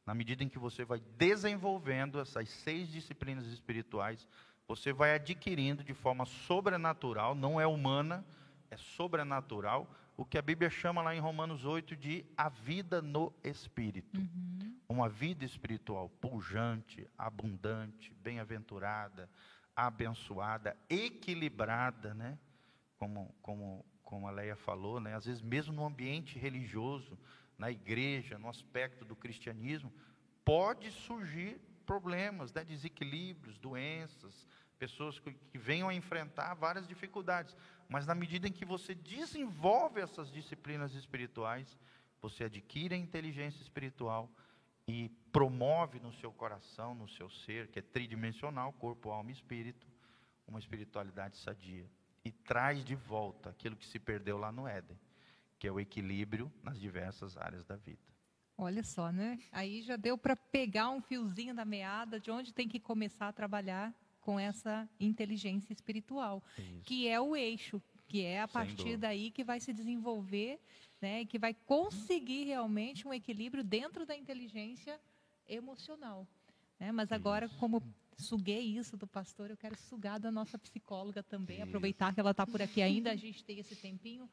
[0.05, 4.27] Na medida em que você vai desenvolvendo essas seis disciplinas espirituais,
[4.67, 8.25] você vai adquirindo de forma sobrenatural, não é humana,
[8.69, 9.87] é sobrenatural,
[10.18, 14.20] o que a Bíblia chama lá em Romanos 8 de a vida no Espírito.
[14.20, 14.78] Uhum.
[14.88, 19.30] Uma vida espiritual pujante, abundante, bem-aventurada,
[19.76, 22.38] abençoada, equilibrada, né?
[22.97, 25.16] Como, como, como a Leia falou, né?
[25.16, 27.18] às vezes mesmo no ambiente religioso,
[27.57, 29.91] na igreja, no aspecto do cristianismo,
[30.43, 32.64] pode surgir problemas, né?
[32.64, 34.45] desequilíbrios, doenças,
[34.82, 37.55] pessoas que, venham a enfrentar várias dificuldades.
[37.88, 41.77] Mas na medida em que você desenvolve essas disciplinas espirituais,
[42.19, 44.27] você adquire a inteligência espiritual
[44.88, 49.86] e promove no seu coração, no seu ser, que é tridimensional, corpo, alma e espírito,
[50.47, 51.88] uma espiritualidade sadia.
[52.25, 54.99] E traz de volta aquilo que se perdeu lá no Éden,
[55.59, 58.01] que é o equilíbrio nas diversas áreas da vida.
[58.57, 59.39] Olha só, né?
[59.51, 63.34] Aí já deu para pegar um fiozinho da meada de onde tem que começar a
[63.34, 66.82] trabalhar com essa inteligência espiritual, Isso.
[66.84, 70.59] que é o eixo, que é a partir daí que vai se desenvolver,
[71.01, 74.99] né, que vai conseguir realmente um equilíbrio dentro da inteligência
[75.47, 76.28] emocional.
[76.80, 76.91] Né?
[76.91, 77.57] Mas agora, isso.
[77.57, 77.82] como
[78.17, 81.67] suguei isso do pastor, eu quero sugar da nossa psicóloga também, isso.
[81.67, 84.30] aproveitar que ela está por aqui ainda, a gente tem esse tempinho.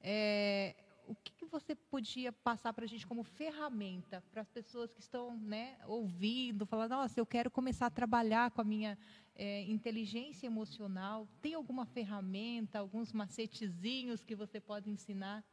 [0.00, 0.76] É,
[1.06, 5.00] o que, que, você podia passar para a gente como ferramenta para as pessoas que
[5.00, 8.98] estão né, ouvindo, falando, nossa, eu quero começar a trabalhar com a minha
[9.34, 11.28] é, inteligência emocional?
[11.40, 15.44] Tem alguma ferramenta, alguns macetezinhos que você pode ensinar?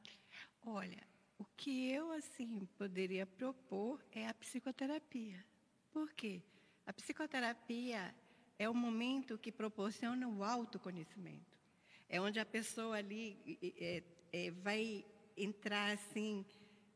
[0.66, 1.04] Olha,
[1.38, 5.44] o que eu assim poderia propor é a psicoterapia.
[5.92, 6.42] Por quê?
[6.86, 8.14] A psicoterapia
[8.58, 11.60] é o momento que proporciona o autoconhecimento.
[12.08, 15.06] É onde a pessoa ali é, é, vai
[15.36, 16.46] entrar assim,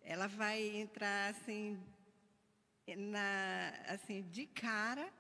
[0.01, 1.79] ela vai entrar assim,
[2.97, 5.11] na, assim de cara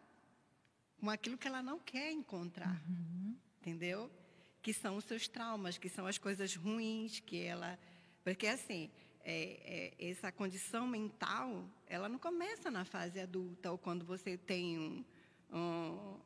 [0.99, 3.35] com aquilo que ela não quer encontrar, uhum.
[3.59, 4.11] entendeu?
[4.61, 7.77] Que são os seus traumas, que são as coisas ruins que ela,
[8.23, 8.89] porque assim
[9.23, 14.77] é, é, essa condição mental, ela não começa na fase adulta ou quando você tem
[14.79, 15.05] um,
[15.51, 16.19] um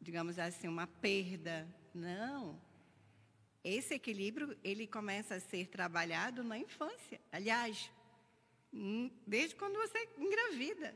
[0.00, 2.58] digamos assim, uma perda, não
[3.64, 7.20] esse equilíbrio ele começa a ser trabalhado na infância.
[7.30, 7.90] Aliás,
[9.26, 10.94] desde quando você engravida.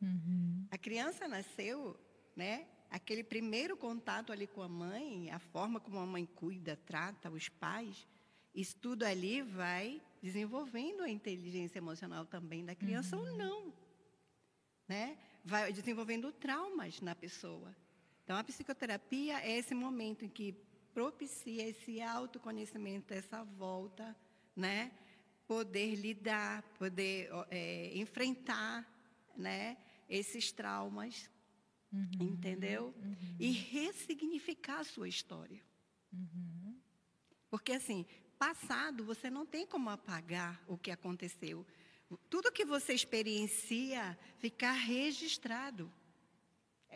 [0.00, 0.66] Uhum.
[0.70, 1.98] A criança nasceu,
[2.36, 2.66] né?
[2.90, 7.48] Aquele primeiro contato ali com a mãe, a forma como a mãe cuida, trata os
[7.48, 8.06] pais,
[8.54, 13.30] isso tudo ali vai desenvolvendo a inteligência emocional também da criança uhum.
[13.30, 13.74] ou não,
[14.88, 15.18] né?
[15.44, 17.76] Vai desenvolvendo traumas na pessoa.
[18.24, 20.54] Então a psicoterapia é esse momento em que
[20.98, 24.16] propicia esse autoconhecimento, essa volta,
[24.56, 24.90] né?
[25.46, 28.84] Poder lidar, poder é, enfrentar,
[29.36, 29.76] né?
[30.10, 31.30] Esses traumas,
[31.92, 32.92] uhum, entendeu?
[33.00, 33.36] Uhum.
[33.38, 35.62] E ressignificar a sua história.
[36.12, 36.76] Uhum.
[37.48, 38.04] Porque assim,
[38.36, 41.64] passado você não tem como apagar o que aconteceu.
[42.28, 45.92] Tudo que você experiencia fica registrado.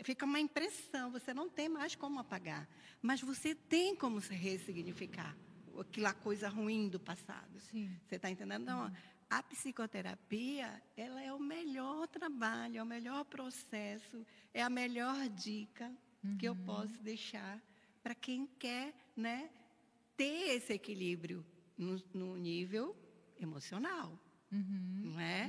[0.05, 2.69] Fica uma impressão, você não tem mais como apagar.
[3.01, 5.37] Mas você tem como se ressignificar
[5.79, 7.61] aquela coisa ruim do passado.
[7.61, 7.95] Sim.
[8.07, 8.63] Você está entendendo?
[8.63, 8.93] Então, uhum.
[9.31, 15.93] a psicoterapia, ela é o melhor trabalho, é o melhor processo, é a melhor dica
[16.25, 16.37] uhum.
[16.37, 16.65] que eu uhum.
[16.65, 17.61] posso deixar
[18.03, 19.51] para quem quer né,
[20.17, 21.45] ter esse equilíbrio
[21.77, 22.97] no, no nível
[23.39, 24.19] emocional.
[24.51, 25.49] Uhum, não é?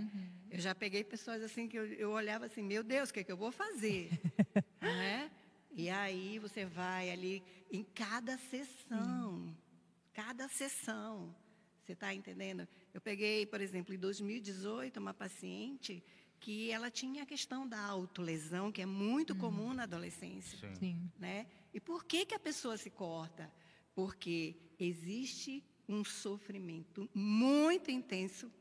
[0.53, 3.23] Eu já peguei pessoas assim que eu, eu olhava assim, meu Deus, o que, é
[3.23, 4.11] que eu vou fazer?
[4.79, 5.31] não é?
[5.71, 9.55] E aí você vai ali em cada sessão, uhum.
[10.13, 11.35] cada sessão.
[11.83, 12.67] Você está entendendo?
[12.93, 16.03] Eu peguei, por exemplo, em 2018, uma paciente
[16.39, 20.71] que ela tinha a questão da autolesão, que é muito comum na adolescência.
[20.75, 21.09] Sim.
[21.17, 21.47] Né?
[21.73, 23.51] E por que, que a pessoa se corta?
[23.95, 28.51] Porque existe um sofrimento muito intenso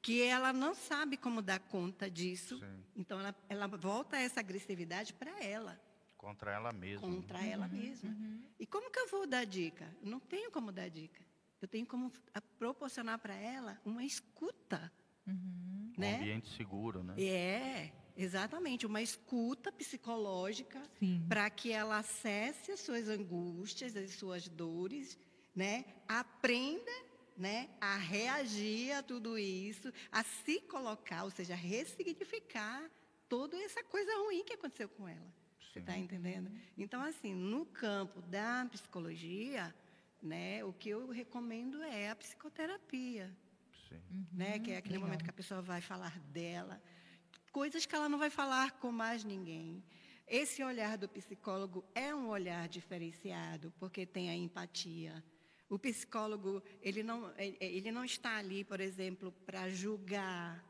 [0.00, 2.58] que ela não sabe como dar conta disso.
[2.58, 2.84] Sim.
[2.96, 5.80] Então, ela, ela volta essa agressividade para ela.
[6.16, 7.06] Contra ela mesma.
[7.06, 8.10] Contra uhum, ela mesma.
[8.10, 8.42] Uhum.
[8.58, 9.86] E como que eu vou dar dica?
[10.02, 11.22] não tenho como dar dica.
[11.60, 12.12] Eu tenho como
[12.58, 14.92] proporcionar para ela uma escuta.
[15.26, 15.92] Uhum.
[15.96, 16.14] Né?
[16.14, 17.14] Um ambiente seguro, né?
[17.20, 18.86] É, exatamente.
[18.86, 20.80] Uma escuta psicológica
[21.28, 25.18] para que ela acesse as suas angústias, as suas dores,
[25.54, 25.84] né?
[26.06, 27.07] aprenda
[27.38, 32.90] né, a reagir a tudo isso, a se colocar, ou seja, ressignificar
[33.28, 35.32] toda essa coisa ruim que aconteceu com ela.
[35.60, 35.72] Sim.
[35.72, 36.50] Você está entendendo?
[36.76, 39.74] Então, assim, no campo da psicologia,
[40.20, 43.34] né, o que eu recomendo é a psicoterapia.
[43.88, 44.26] Sim.
[44.32, 45.08] Né, que é aquele Legal.
[45.08, 46.82] momento que a pessoa vai falar dela,
[47.52, 49.82] coisas que ela não vai falar com mais ninguém.
[50.26, 55.24] Esse olhar do psicólogo é um olhar diferenciado, porque tem a empatia,
[55.68, 60.64] o psicólogo, ele não, ele não está ali, por exemplo, para julgar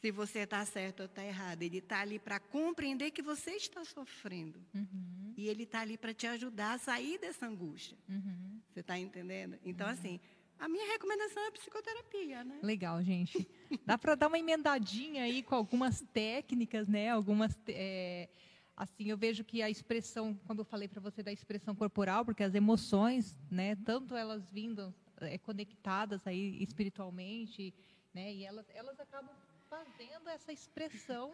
[0.00, 1.62] se você está certo ou está errado.
[1.62, 4.64] Ele está ali para compreender que você está sofrendo.
[4.74, 5.34] Uhum.
[5.36, 7.96] E ele está ali para te ajudar a sair dessa angústia.
[8.08, 8.60] Uhum.
[8.72, 9.58] Você está entendendo?
[9.64, 10.20] Então, assim,
[10.58, 12.58] a minha recomendação é psicoterapia, né?
[12.62, 13.48] Legal, gente.
[13.84, 17.10] Dá para dar uma emendadinha aí com algumas técnicas, né?
[17.10, 17.56] Algumas.
[17.68, 18.28] É,
[18.76, 22.42] assim, eu vejo que a expressão, quando eu falei para você da expressão corporal, porque
[22.42, 23.74] as emoções, né?
[23.76, 27.72] Tanto elas vindo é, conectadas aí espiritualmente,
[28.12, 28.32] né?
[28.34, 29.34] E elas, elas acabam
[29.68, 31.32] fazendo essa expressão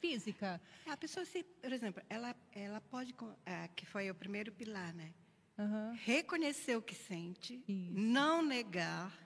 [0.00, 0.60] física.
[0.86, 3.14] A pessoa se, por exemplo, ela, ela pode,
[3.46, 5.12] é, que foi o primeiro pilar, né?
[5.58, 5.92] Uhum.
[6.04, 7.92] Reconhecer o que sente, isso.
[7.92, 9.16] não negar.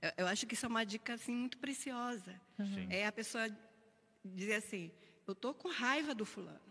[0.00, 2.40] Eu, eu, acho que isso é uma dica assim muito preciosa.
[2.58, 2.86] Uhum.
[2.88, 3.48] É a pessoa
[4.24, 4.92] dizer assim:
[5.26, 6.67] eu tô com raiva do fulano.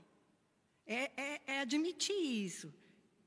[0.87, 2.73] É, é, é admitir isso.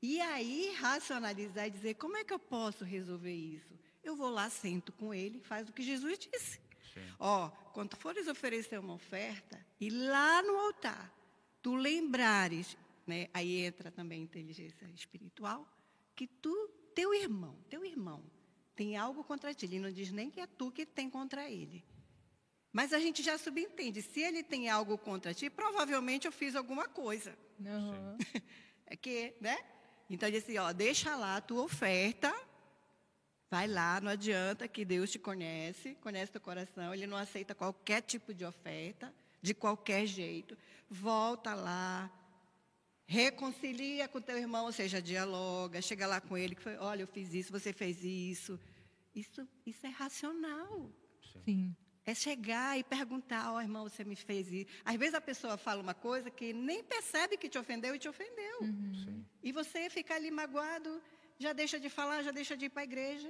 [0.01, 3.79] E aí racionalizar e dizer como é que eu posso resolver isso.
[4.03, 6.59] Eu vou lá, sento com ele, faz o que Jesus disse.
[6.93, 7.07] Sim.
[7.19, 11.13] Ó, quando fores oferecer uma oferta, e lá no altar,
[11.61, 13.27] tu lembrares né?
[13.33, 15.67] Aí entra também a inteligência espiritual,
[16.15, 18.23] que tu, teu irmão, teu irmão,
[18.75, 19.65] tem algo contra ti.
[19.65, 21.83] Ele não diz nem que é tu que tem contra ele.
[22.71, 24.01] Mas a gente já subentende.
[24.01, 27.37] Se ele tem algo contra ti, provavelmente eu fiz alguma coisa.
[27.59, 28.17] Uhum.
[28.87, 29.57] é que, né?
[30.09, 32.33] Então ele disse, ó, deixa lá a tua oferta.
[33.49, 38.01] Vai lá, não adianta que Deus te conhece, conhece teu coração, ele não aceita qualquer
[38.01, 40.57] tipo de oferta, de qualquer jeito.
[40.89, 42.09] Volta lá,
[43.05, 47.07] reconcilia com teu irmão, ou seja, dialoga, chega lá com ele, que foi, olha, eu
[47.07, 48.57] fiz isso, você fez isso.
[49.13, 50.89] Isso, isso é racional.
[51.43, 51.75] Sim.
[52.05, 54.71] É chegar e perguntar, ó oh, irmão, você me fez isso.
[54.83, 58.09] Às vezes a pessoa fala uma coisa que nem percebe que te ofendeu e te
[58.09, 58.61] ofendeu.
[58.61, 59.23] Uhum.
[59.43, 61.01] E você fica ali magoado,
[61.37, 63.29] já deixa de falar, já deixa de ir para a igreja.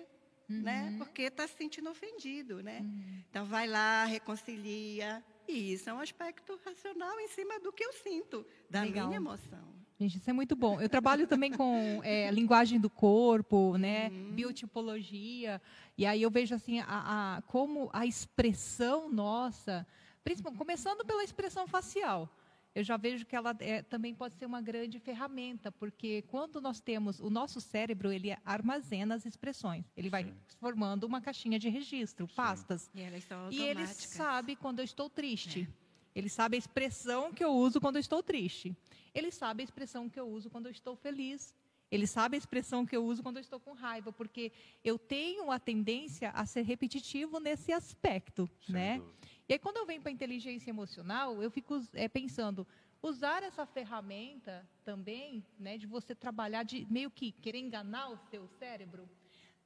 [0.49, 0.61] Uhum.
[0.61, 0.95] Né?
[0.97, 2.63] Porque está se sentindo ofendido.
[2.63, 2.80] Né?
[2.80, 3.24] Uhum.
[3.30, 7.93] Então vai lá, reconcilia, e isso é um aspecto racional em cima do que eu
[7.93, 9.07] sinto, da Legal.
[9.07, 9.80] minha emoção.
[10.02, 10.82] Gente, isso é muito bom.
[10.82, 14.32] Eu trabalho também com é, linguagem do corpo, né, uhum.
[14.32, 15.62] biotipologia,
[15.95, 19.86] e aí eu vejo assim a, a como a expressão nossa,
[20.24, 22.28] principalmente começando pela expressão facial
[22.74, 26.80] eu já vejo que ela é, também pode ser uma grande ferramenta, porque quando nós
[26.80, 29.86] temos o nosso cérebro, ele armazena as expressões.
[29.95, 30.34] Ele vai Sim.
[30.60, 32.36] formando uma caixinha de registro, Sim.
[32.36, 32.89] pastas.
[32.93, 35.68] E, elas são e ele sabe quando eu estou triste.
[35.70, 35.80] É.
[36.16, 38.76] Ele sabe a expressão que eu uso quando eu estou triste.
[39.14, 41.53] Ele sabe a expressão que eu uso quando eu estou feliz.
[41.91, 44.51] Ele sabe a expressão que eu uso quando eu estou com raiva, porque
[44.84, 48.97] eu tenho a tendência a ser repetitivo nesse aspecto, Sem né?
[48.97, 49.22] Dúvida.
[49.49, 52.66] E aí, quando eu venho para a inteligência emocional, eu fico é, pensando,
[53.01, 58.47] usar essa ferramenta também, né, de você trabalhar, de meio que querer enganar o seu
[58.47, 59.09] cérebro,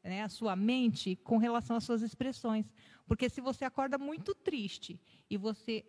[0.03, 2.65] né, a sua mente, com relação às suas expressões.
[3.05, 5.85] Porque se você acorda muito triste e você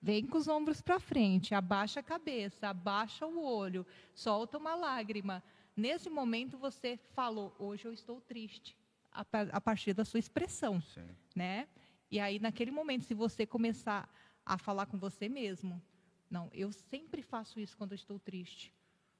[0.00, 5.42] vem com os ombros para frente, abaixa a cabeça, abaixa o olho, solta uma lágrima,
[5.76, 8.76] nesse momento você falou, hoje eu estou triste,
[9.10, 11.08] a, partir da sua expressão, Sim.
[11.34, 11.68] né?
[12.10, 14.08] E aí, naquele momento, se você começar
[14.44, 15.82] a falar com você mesmo,
[16.30, 18.72] não, eu sempre faço isso quando eu estou triste.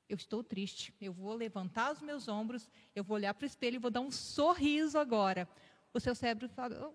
[0.08, 0.94] Eu estou triste.
[1.00, 4.00] Eu vou levantar os meus ombros, eu vou olhar para o espelho e vou dar
[4.00, 5.48] um sorriso agora.
[5.92, 6.94] O seu cérebro fala, oh,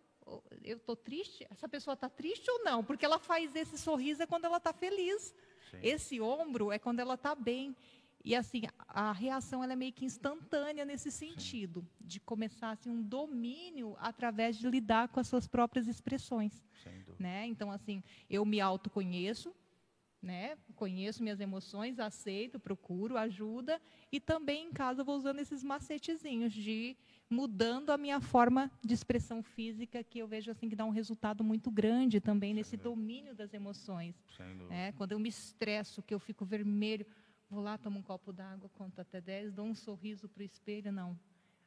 [0.63, 1.45] eu estou triste?
[1.49, 2.83] Essa pessoa está triste ou não?
[2.83, 5.33] Porque ela faz esse sorriso é quando ela está feliz.
[5.71, 5.79] Sim.
[5.81, 7.75] Esse ombro é quando ela está bem.
[8.23, 12.07] E assim, a reação ela é meio que instantânea nesse sentido, Sim.
[12.07, 16.63] de começar assim, um domínio através de lidar com as suas próprias expressões.
[17.17, 17.47] Né?
[17.47, 19.53] Então, assim, eu me autoconheço,
[20.21, 20.55] né?
[20.75, 26.95] conheço minhas emoções, aceito, procuro ajuda, e também em casa vou usando esses macetezinhos de
[27.31, 31.43] mudando a minha forma de expressão física, que eu vejo assim que dá um resultado
[31.43, 34.13] muito grande também nesse domínio das emoções.
[34.69, 34.91] Né?
[34.91, 37.05] Quando eu me estresso, que eu fico vermelho,
[37.51, 40.89] Vou lá, tomo um copo d'água, conto até 10, dou um sorriso para o espelho,
[40.89, 41.19] não.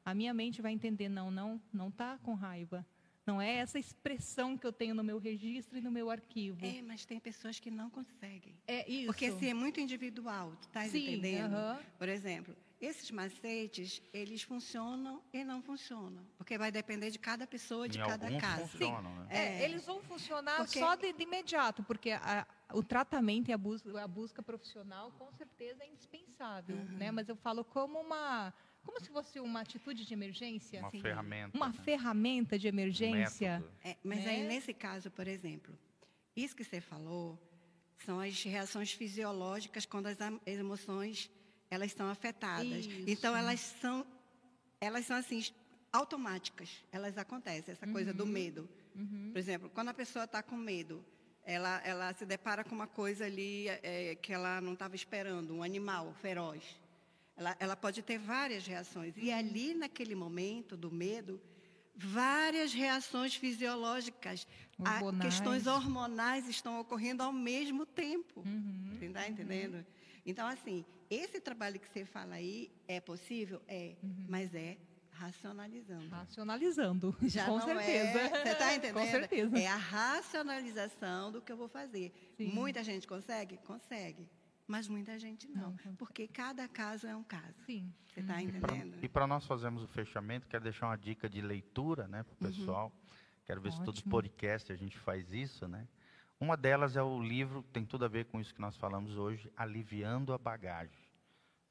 [0.03, 2.87] A minha mente vai entender, não, não, não está com raiva.
[3.27, 6.65] Não é essa expressão que eu tenho no meu registro e no meu arquivo.
[6.65, 8.55] É, mas tem pessoas que não conseguem.
[8.67, 9.07] É isso.
[9.07, 11.53] Porque assim, é muito individual, tu estás entendendo?
[11.53, 11.85] Uh -huh.
[11.99, 16.23] Por exemplo, esses macetes, eles funcionam e não funcionam.
[16.37, 18.69] Porque vai depender de cada pessoa, de em cada caso.
[18.69, 19.27] Funcionam, né?
[19.31, 20.79] é, é, eles vão funcionar porque...
[20.79, 25.33] só de, de, imediato, porque a, o tratamento e a busca, a busca profissional, com
[25.33, 26.77] certeza, é indispensável.
[26.77, 26.99] Uhum.
[26.99, 27.11] Né?
[27.11, 28.53] Mas eu falo como uma.
[28.85, 30.81] Como se fosse uma atitude de emergência.
[30.81, 31.57] Uma assim, ferramenta.
[31.57, 31.79] Uma né?
[31.83, 33.65] ferramenta de emergência.
[33.83, 34.31] Um é, mas né?
[34.31, 35.75] aí, nesse caso, por exemplo,
[36.37, 37.41] isso que você falou
[38.05, 41.31] são as reações fisiológicas quando as emoções
[41.71, 42.87] elas estão afetadas.
[42.87, 43.05] Isso.
[43.07, 44.07] Então elas são
[44.81, 45.43] elas são assim
[45.93, 47.93] automáticas, elas acontecem essa uhum.
[47.93, 48.31] coisa do uhum.
[48.31, 48.69] medo.
[48.95, 49.31] Uhum.
[49.33, 51.05] Por exemplo, quando a pessoa está com medo,
[51.45, 55.63] ela, ela se depara com uma coisa ali é, que ela não estava esperando, um
[55.63, 56.63] animal feroz.
[57.37, 59.15] ela, ela pode ter várias reações.
[59.17, 61.41] E ali, naquele momento do medo,
[61.95, 64.47] várias reações fisiológicas,
[64.79, 65.35] Hormonais.
[65.35, 68.41] questões hormonais estão ocorrendo ao mesmo tempo.
[68.45, 68.99] Uhum.
[69.01, 69.85] Está entendendo?
[70.27, 70.85] Então, assim,
[71.15, 73.61] esse trabalho que você fala aí é possível?
[73.69, 74.27] É, Uhum.
[74.29, 74.77] mas é
[75.11, 76.09] racionalizando.
[76.09, 77.17] Racionalizando.
[77.23, 78.19] Já com não certeza.
[78.21, 78.29] é.
[78.29, 78.95] Você está entendendo?
[79.05, 79.59] Com certeza.
[79.59, 82.13] É a racionalização do que eu vou fazer.
[82.37, 82.49] Sim.
[82.53, 83.57] Muita gente consegue?
[83.59, 84.29] Consegue.
[84.67, 85.77] Mas muita gente não.
[85.85, 87.55] Não porque cada caso é um caso.
[87.67, 87.93] Sim.
[88.09, 88.97] Você está entendendo?
[89.03, 92.37] E para nós fazermos o fechamento, quero deixar uma dica de leitura né, para o
[92.53, 92.93] pessoal.
[93.45, 94.11] Quero ver se todo Ótimo.
[94.11, 95.69] podcast a gente faz isso.
[95.69, 95.87] Né?
[96.41, 99.53] Uma delas é o livro, tem tudo a ver com isso que nós falamos hoje,
[99.55, 101.04] Aliviando a Bagagem,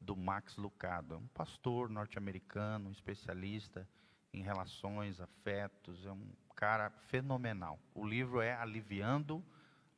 [0.03, 1.15] do Max Lucado.
[1.15, 3.87] É um pastor norte-americano, um especialista
[4.33, 7.79] em relações, afetos, é um cara fenomenal.
[7.93, 9.43] O livro é Aliviando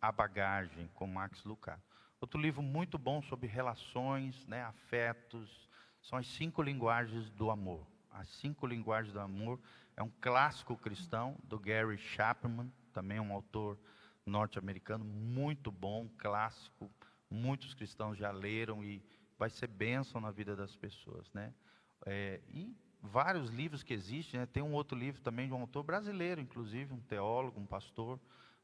[0.02, 1.82] a Bagagem, com Max Lucado.
[2.20, 5.70] Outro livro muito bom sobre relações, né, afetos,
[6.02, 7.86] são as cinco linguagens do amor.
[8.12, 9.60] As cinco linguagens do amor
[9.98, 13.78] é um clássico cristão do Gary Chapman, também um autor
[14.26, 16.90] norte-americano muito bom, clássico.
[17.30, 19.02] Muitos cristãos já leram e
[19.38, 21.54] vai ser bênção na vida das pessoas, né?
[22.06, 24.46] É, e vários livros que existem, né?
[24.46, 28.20] Tem um outro livro também de um autor brasileiro, inclusive um teólogo, um pastor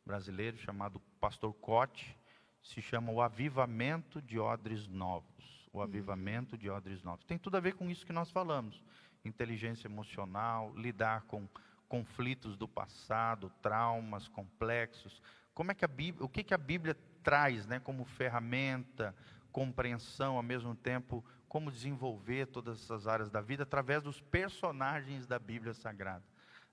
[0.05, 2.17] brasileiro chamado Pastor Cote,
[2.61, 5.69] se chama O Avivamento de Odres Novos.
[5.73, 7.25] O Avivamento de Odres Novos.
[7.25, 8.83] Tem tudo a ver com isso que nós falamos.
[9.23, 11.47] Inteligência emocional, lidar com
[11.87, 15.21] conflitos do passado, traumas complexos.
[15.53, 19.15] Como é que a Bíblia, o que, que a Bíblia traz, né, como ferramenta,
[19.51, 25.37] compreensão, ao mesmo tempo, como desenvolver todas essas áreas da vida através dos personagens da
[25.37, 26.23] Bíblia Sagrada.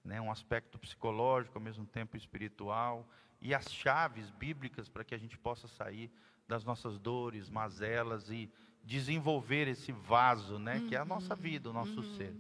[0.05, 3.07] Né, um aspecto psicológico, ao mesmo tempo espiritual,
[3.41, 6.11] e as chaves bíblicas para que a gente possa sair
[6.47, 8.51] das nossas dores, mazelas e
[8.83, 12.35] desenvolver esse vaso, né, que é a nossa vida, o nosso ser.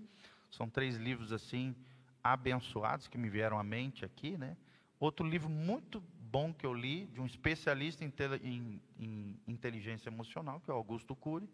[0.51, 1.77] São três livros assim
[2.23, 4.57] abençoados que me vieram à mente aqui, né?
[4.99, 8.13] Outro livro muito bom que eu li de um especialista em,
[8.43, 11.49] em- em inteligência emocional, que é o Augusto Cury,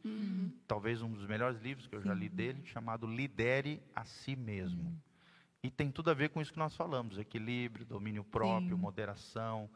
[0.66, 5.01] talvez um dos melhores livros que eu já li dele, chamado Lidere a Si Mesmo.
[5.62, 8.83] E tem tudo a ver com isso que nós falamos: equilíbrio, domínio próprio, Sim.
[8.83, 9.70] moderação,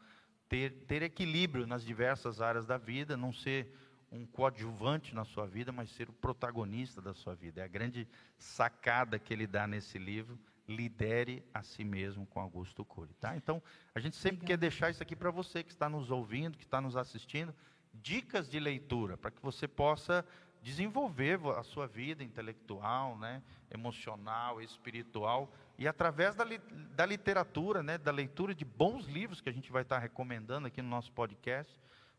[0.47, 3.73] ter, ter equilíbrio nas diversas áreas da vida, não ser
[4.11, 7.61] um coadjuvante na sua vida, mas ser o protagonista da sua vida.
[7.61, 10.37] É a grande sacada que ele dá nesse livro.
[10.69, 13.35] Lidere a si mesmo com Augusto Cury, tá?
[13.35, 13.61] Então,
[13.95, 14.47] a gente sempre Legal.
[14.49, 17.53] quer deixar isso aqui para você que está nos ouvindo, que está nos assistindo,
[17.91, 20.23] dicas de leitura, para que você possa
[20.61, 23.41] desenvolver vo- a sua vida intelectual, né,
[23.71, 26.59] emocional, espiritual, e através da, li-
[26.95, 30.81] da literatura, né, da leitura de bons livros que a gente vai estar recomendando aqui
[30.83, 31.73] no nosso podcast,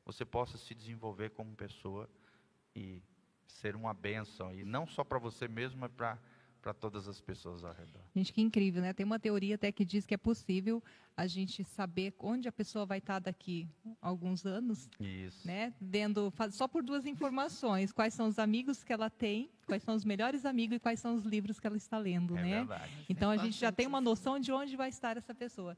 [0.04, 2.10] você possa se desenvolver como pessoa
[2.74, 3.00] e
[3.46, 6.18] ser uma bênção, e não só para você mesmo, mas para
[6.60, 8.02] para todas as pessoas ao redor.
[8.14, 8.92] Gente, que incrível, né?
[8.92, 10.82] Tem uma teoria até que diz que é possível
[11.16, 13.68] a gente saber onde a pessoa vai estar daqui
[14.00, 15.46] a alguns anos, Isso.
[15.46, 15.72] né?
[15.80, 19.94] Vendo faz- só por duas informações: quais são os amigos que ela tem, quais são
[19.94, 22.58] os melhores amigos e quais são os livros que ela está lendo, É né?
[22.58, 22.92] verdade.
[23.08, 25.76] Então a gente já tem uma noção de onde vai estar essa pessoa.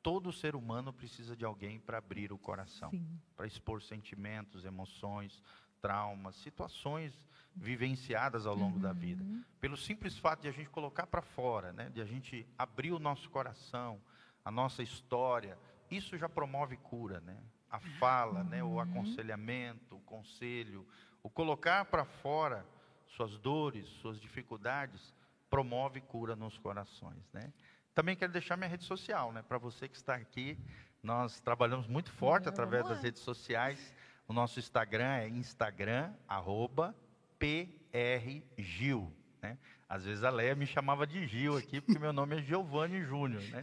[0.03, 2.91] Todo ser humano precisa de alguém para abrir o coração,
[3.37, 5.43] para expor sentimentos, emoções,
[5.81, 7.13] traumas, situações
[7.55, 8.83] vivenciadas ao longo uhum.
[8.83, 9.23] da vida.
[9.23, 9.43] Uhum.
[9.61, 12.99] Pelo simples fato de a gente colocar para fora, né, de a gente abrir o
[12.99, 14.01] nosso coração,
[14.45, 15.59] a nossa história,
[15.91, 17.37] isso já promove cura, né?
[17.71, 18.49] A fala, uhum.
[18.49, 18.81] né, o uhum.
[18.81, 20.87] aconselhamento, o conselho,
[21.23, 22.65] o colocar para fora
[23.09, 25.15] suas dores, suas dificuldades,
[25.51, 27.53] promove cura nos corações, né?
[27.99, 29.43] Também quero deixar minha rede social, né?
[29.43, 30.57] Para você que está aqui,
[31.03, 33.93] nós trabalhamos muito forte através das redes sociais.
[34.29, 36.95] O nosso Instagram é Instagram, arroba,
[37.41, 39.13] PRGil.
[39.43, 39.59] Né?
[39.89, 43.43] Às vezes a Leia me chamava de Gil aqui, porque meu nome é Giovanni Júnior.
[43.43, 43.63] Né?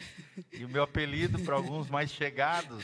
[0.51, 2.83] E o meu apelido, para alguns mais chegados,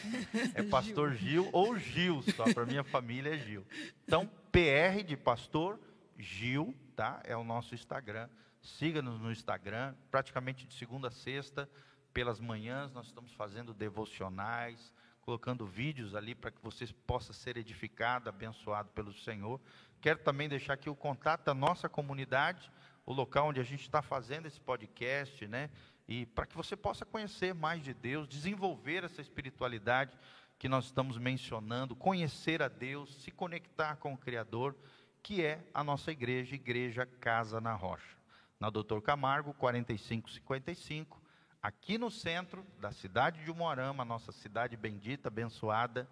[0.56, 3.68] é Pastor Gil, ou Gil, só para minha família é Gil.
[4.06, 5.78] Então, PR de Pastor
[6.18, 7.22] Gil, tá?
[7.26, 8.30] É o nosso Instagram.
[8.62, 11.68] Siga-nos no Instagram, praticamente de segunda a sexta,
[12.14, 18.30] pelas manhãs, nós estamos fazendo devocionais, colocando vídeos ali para que você possa ser edificado,
[18.30, 19.60] abençoado pelo Senhor.
[20.00, 22.72] Quero também deixar aqui o contato da nossa comunidade,
[23.04, 25.72] o local onde a gente está fazendo esse podcast, né?
[26.08, 30.16] E para que você possa conhecer mais de Deus, desenvolver essa espiritualidade
[30.60, 34.76] que nós estamos mencionando, conhecer a Deus, se conectar com o Criador,
[35.24, 38.21] que é a nossa igreja, Igreja Casa na Rocha
[38.62, 41.20] na Doutor Camargo, 4555,
[41.60, 46.08] aqui no centro da cidade de Moarama, nossa cidade bendita, abençoada.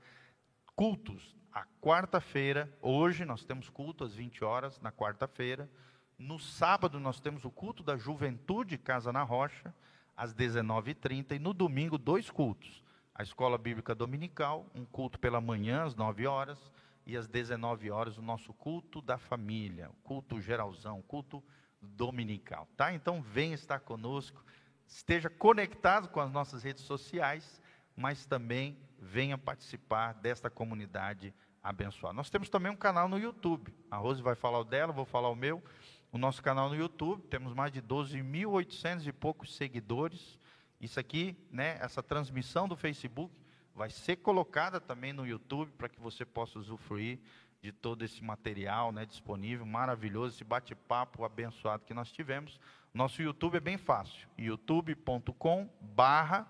[0.75, 5.69] Cultos, a quarta-feira, hoje nós temos culto às 20 horas, na quarta-feira.
[6.17, 9.71] No sábado nós temos o culto da Juventude Casa na Rocha,
[10.17, 11.33] às 19h30.
[11.33, 12.83] E no domingo, dois cultos.
[13.13, 16.71] A Escola Bíblica Dominical, um culto pela manhã, às 9 horas,
[17.05, 21.43] e às 19 horas, o nosso culto da família, o culto geralzão, o culto
[21.81, 22.93] dominical, tá?
[22.93, 24.43] Então venha estar conosco,
[24.87, 27.61] esteja conectado com as nossas redes sociais,
[27.95, 31.33] mas também venha participar desta comunidade
[31.63, 32.15] abençoada.
[32.15, 33.73] Nós temos também um canal no YouTube.
[33.89, 35.63] A Rose vai falar o dela, vou falar o meu.
[36.11, 40.39] O nosso canal no YouTube, temos mais de 12.800 e poucos seguidores.
[40.81, 43.33] Isso aqui, né, essa transmissão do Facebook
[43.75, 47.19] vai ser colocada também no YouTube para que você possa usufruir
[47.61, 52.59] de todo esse material né, disponível, maravilhoso, esse bate-papo abençoado que nós tivemos.
[52.93, 56.47] Nosso YouTube é bem fácil, youtube.com barra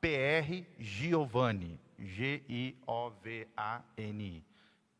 [0.00, 2.74] PR Giovanni, G-I-O-V-A-N-I,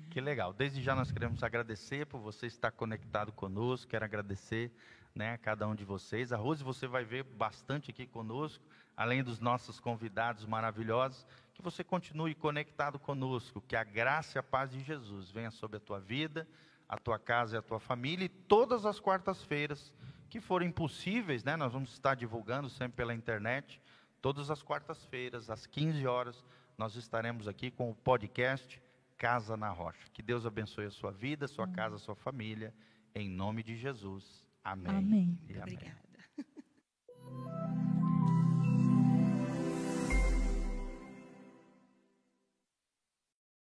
[0.08, 0.52] Que legal.
[0.52, 3.90] Desde já nós queremos agradecer por você estar conectado conosco.
[3.90, 4.70] Quero agradecer
[5.14, 6.32] né, a cada um de vocês.
[6.32, 8.64] A Rose você vai ver bastante aqui conosco,
[8.96, 14.42] além dos nossos convidados maravilhosos que você continue conectado conosco, que a graça e a
[14.42, 16.46] paz de Jesus venha sobre a tua vida,
[16.86, 19.90] a tua casa e a tua família, e todas as quartas-feiras
[20.28, 23.80] que forem possíveis, né, nós vamos estar divulgando sempre pela internet,
[24.20, 26.44] todas as quartas-feiras, às 15 horas,
[26.76, 28.80] nós estaremos aqui com o podcast
[29.16, 30.10] Casa na Rocha.
[30.12, 32.74] Que Deus abençoe a sua vida, a sua casa, a sua família,
[33.14, 34.44] em nome de Jesus.
[34.62, 34.90] Amém.
[34.90, 35.38] Amém.
[35.48, 35.62] amém.
[35.62, 35.96] Obrigada.